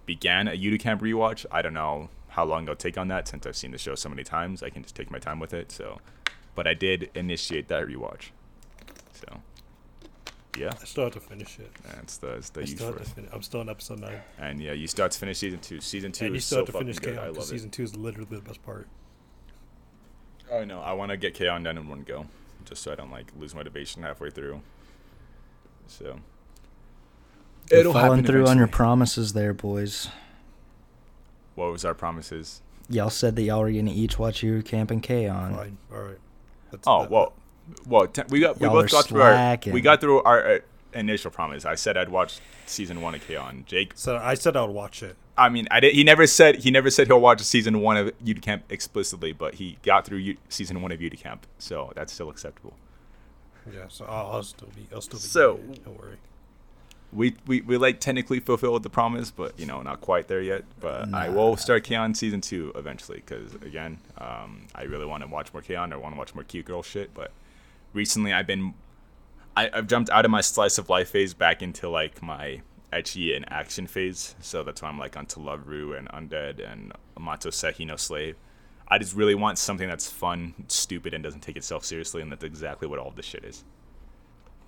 [0.05, 1.45] began a Yuru Camp rewatch.
[1.51, 4.09] I don't know how long they'll take on that since I've seen the show so
[4.09, 4.61] many times.
[4.63, 5.71] I can just take my time with it.
[5.71, 5.99] So,
[6.55, 8.29] but I did initiate that rewatch.
[9.11, 9.41] So,
[10.57, 11.71] yeah, I still have to finish it.
[11.83, 13.15] that's the that's the I use still for have to it.
[13.15, 13.29] finish.
[13.33, 15.79] I'm still on episode nine, And yeah, you start to finish season two.
[15.81, 17.15] Season two and you is still so have to finish good.
[17.15, 17.49] K I because love it.
[17.49, 18.87] season two is literally the best part.
[20.51, 22.25] Oh no, I want to get K-On done in one go,
[22.65, 24.61] just so I don't like lose motivation halfway through.
[25.87, 26.19] So
[27.71, 30.07] You're falling through on your promises there, boys.
[31.55, 32.61] What was our promises?
[32.89, 35.55] Y'all said that y'all were gonna each watch Yuru Camp and K-On.
[35.55, 36.17] Fine, all right.
[36.71, 37.33] That's, Oh that- well,
[37.85, 40.47] well te- we got we Y'all both are got through our we got through our
[40.55, 40.59] uh,
[40.93, 41.65] initial promise.
[41.65, 43.63] I said I'd watch season one of K-On.
[43.67, 45.15] Jake, So I said I would watch it.
[45.37, 45.93] I mean, I did.
[45.93, 49.55] He never said he never said he'll watch season one of Yuru Camp explicitly, but
[49.55, 52.73] he got through U- season one of Yuru Camp, so that's still acceptable.
[53.71, 54.87] Yeah, so I'll, I'll still be.
[54.93, 55.23] I'll still be.
[55.23, 56.17] So- doing it, don't worry.
[57.13, 60.63] we, we, we like technically fulfilled the promise, but you know, not quite there yet.
[60.79, 62.15] But I will start K-On!
[62.15, 65.93] season two eventually, because again, um, I really want to watch more K-On!
[65.93, 67.13] I want to watch more cute girl shit.
[67.13, 67.31] But
[67.93, 68.73] recently, I've been,
[69.55, 72.61] I, I've jumped out of my slice of life phase back into like my
[72.93, 74.35] ecchi and action phase.
[74.39, 78.35] So that's why I'm like onto Love Ru and Undead and Amato Seihei no Slave.
[78.87, 82.43] I just really want something that's fun, stupid, and doesn't take itself seriously, and that's
[82.43, 83.65] exactly what all this shit is.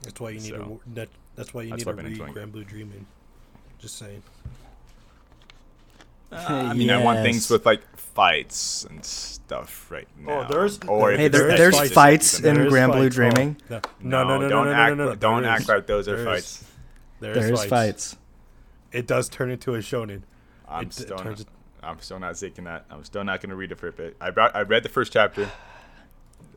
[0.01, 0.81] That's why you need So, to.
[0.95, 2.33] That, that's why you that's need to read enjoying.
[2.33, 3.05] Grand Blue Dreaming.
[3.79, 4.21] Just saying.
[6.31, 7.81] I mean, I want things with like
[8.19, 10.41] fights and stuff right now.
[10.41, 12.55] Oh, there's- or Hey, there- it's there's fights, fights in better.
[12.57, 13.15] There is Grand Blue fights.
[13.15, 13.57] Oh, Dreaming?
[13.69, 15.15] no, no, no, no, don't no, act, no, no, no.
[15.15, 16.65] Don't act is- like those are fights.
[17.21, 18.17] There There's is fights.
[18.91, 20.23] It does turn into a shonen.
[20.67, 21.45] I'm It still, turns-
[21.81, 22.85] not, I'm still not taking that.
[22.89, 24.17] I'm still not going to read it for a bit.
[24.19, 25.43] I brought, I read the first chapter.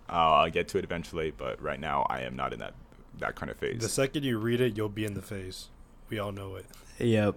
[0.08, 2.74] Uh, I'll get to it eventually, but right now I am not in that
[3.20, 3.80] that kind of phase.
[3.80, 5.68] The second you read it, you'll be in the phase.
[6.08, 6.66] We all know it.
[6.98, 7.36] Yep.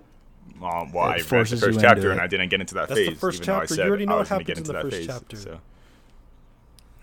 [0.62, 2.22] Um, well, It I read the first chapter and.
[2.22, 3.76] I didn't get into that That's the first even I chapter.
[3.76, 5.08] You already know I what was gonna happens get in into the that first phase.
[5.08, 5.36] chapter.
[5.38, 5.60] So.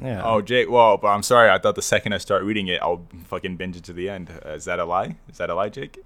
[0.00, 0.22] Yeah.
[0.24, 0.68] Oh, Jake.
[0.70, 1.50] Well, but I'm sorry.
[1.50, 4.30] I thought the second I start reading it, I'll fucking binge it to the end.
[4.44, 5.16] Uh, is that a lie?
[5.28, 5.98] Is that a lie, Jake?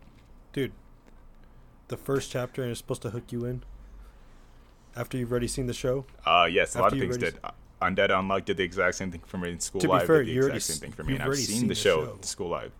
[0.52, 0.72] Dude,
[1.88, 3.62] the first chapter and it's supposed to hook you in
[4.96, 6.04] after you've already seen the show.
[6.26, 7.44] Uh, yes, a lot After of you've things already did.
[7.44, 7.50] Uh,
[7.82, 10.06] Undead Unluck did the exact same thing for me in School To be Live.
[10.06, 11.68] fair, did the you exact already same thing for me, and I've already seen, seen
[11.68, 12.18] the the show, show.
[12.22, 12.72] School Live.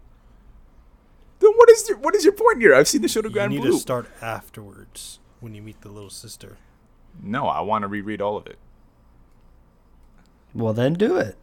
[1.46, 2.74] Then what is your, what is your point here?
[2.74, 3.72] I've seen the show to You Grand need Blue.
[3.72, 6.56] to start afterwards when you meet the little sister.
[7.22, 8.58] no, I want to reread all of it.
[10.54, 11.36] Well, then do it.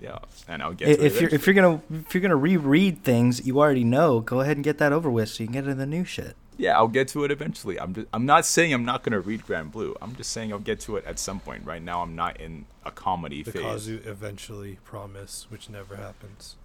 [0.00, 2.36] Yeah, and I'll get I- to it If you're if you're gonna if you're gonna
[2.36, 5.54] reread things you already know, go ahead and get that over with so you can
[5.54, 6.36] get into the new shit.
[6.56, 7.78] Yeah, I'll get to it eventually.
[7.78, 9.94] I'm just, I'm not saying I'm not gonna read Grand Blue.
[10.02, 11.64] I'm just saying I'll get to it at some point.
[11.64, 13.62] Right now, I'm not in a comedy The phase.
[13.62, 16.56] Kazu eventually promise, which never happens.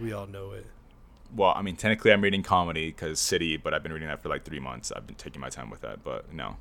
[0.00, 0.66] We all know it.
[1.34, 4.28] Well, I mean, technically, I'm reading comedy because City, but I've been reading that for
[4.28, 4.92] like three months.
[4.92, 6.56] I've been taking my time with that, but no.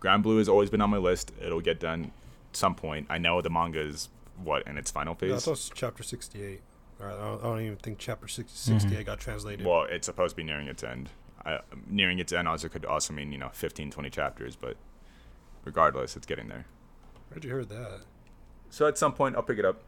[0.00, 1.32] Grand Blue has always been on my list.
[1.40, 2.12] It'll get done
[2.52, 3.06] some point.
[3.08, 4.08] I know the manga is
[4.42, 5.44] what in its final Yeah, I phase.
[5.44, 6.60] thought it was chapter 68.
[7.00, 9.06] Or I don't, I don't even think chapter 60, 68 Mhm.
[9.06, 9.64] got translated.
[9.66, 11.10] Well, it's supposed to be nearing its end.
[11.44, 14.76] I, nearing its end also could also mean you know 15, 20 chapters, but
[15.64, 16.64] regardless, it's getting there.
[17.28, 18.00] Where'd you hear that?
[18.70, 19.82] So at some point, I'll pick it up.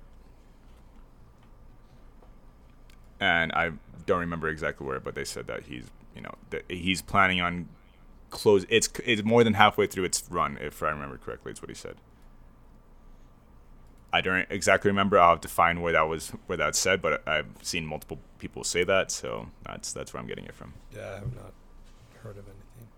[3.21, 3.73] And I
[4.05, 7.69] don't remember exactly where, but they said that he's, you know, that he's planning on
[8.31, 8.65] close.
[8.69, 11.51] It's it's more than halfway through its run, if I remember correctly.
[11.53, 11.97] It's what he said.
[14.13, 15.19] I don't exactly remember.
[15.19, 18.65] I'll have to find where that was where that said, but I've seen multiple people
[18.65, 20.75] say that, so that's that's where I'm getting it from.
[20.95, 21.53] Yeah, I have not
[22.23, 22.89] heard of anything.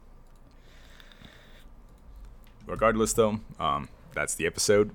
[2.66, 4.92] Regardless, though, um, that's the episode.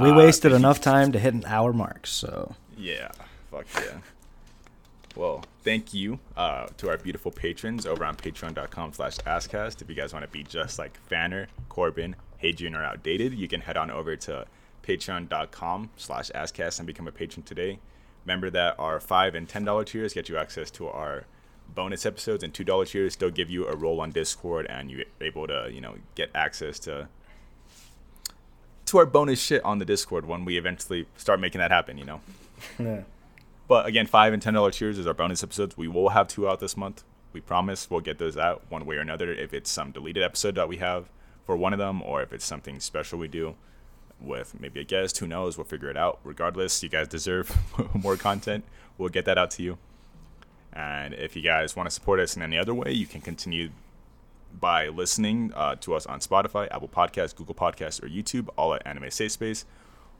[0.00, 3.10] We Uh, wasted if you- enough time to hit an hour mark, so Yeah,
[3.50, 3.98] fuck yeah.
[5.16, 9.82] Well, thank you uh, to our beautiful patrons over on patreon.com slash askcast.
[9.82, 13.62] If you guys want to be just like Fanner, Corbin, Hadrian, or Outdated, you can
[13.62, 14.46] head on over to
[14.84, 17.80] patreon.com slash askcast and become a patron today.
[18.24, 21.24] Remember that our 5 and $10 tiers get you access to our
[21.74, 25.46] bonus episodes, and $2 tiers still give you a role on Discord, and you're able
[25.46, 27.08] to, you know, get access to
[28.86, 32.04] to our bonus shit on the Discord when we eventually start making that happen, you
[32.04, 32.20] know.
[32.78, 33.02] yeah.
[33.70, 35.76] But again, five and ten dollar tiers is our bonus episodes.
[35.76, 37.04] We will have two out this month.
[37.32, 39.32] We promise we'll get those out one way or another.
[39.32, 41.08] If it's some deleted episode that we have
[41.44, 43.54] for one of them, or if it's something special we do
[44.20, 45.56] with maybe a guest, who knows?
[45.56, 46.18] We'll figure it out.
[46.24, 47.56] Regardless, you guys deserve
[47.94, 48.64] more content.
[48.98, 49.78] We'll get that out to you.
[50.72, 53.70] And if you guys want to support us in any other way, you can continue
[54.58, 58.84] by listening uh, to us on Spotify, Apple Podcasts, Google Podcasts, or YouTube, all at
[58.84, 59.64] Anime Safe Space.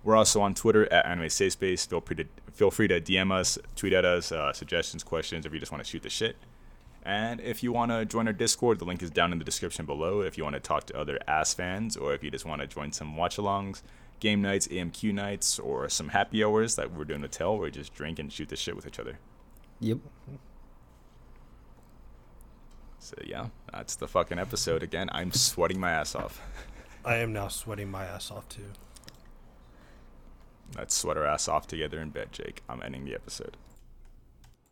[0.02, 1.84] We're also on Twitter at Anime Safe Space.
[1.84, 5.52] Feel free to feel free to DM us, tweet at us, uh, suggestions, questions, if
[5.52, 6.36] you just want to shoot the shit.
[7.02, 9.86] And if you want to join our Discord, the link is down in the description
[9.86, 10.20] below.
[10.20, 12.66] If you want to talk to other ass fans, or if you just want to
[12.66, 13.82] join some watch-alongs,
[14.20, 17.70] game nights, AMQ nights, or some happy hours that we're doing with Tel, where we
[17.70, 19.18] just drink and shoot the shit with each other.
[19.80, 19.98] Yep.
[22.98, 24.82] So yeah, that's the fucking episode.
[24.82, 26.42] Again, I'm sweating my ass off.
[27.04, 28.72] I am now sweating my ass off too.
[30.76, 32.62] Let's sweat our ass off together in bed, Jake.
[32.68, 33.56] I'm ending the episode.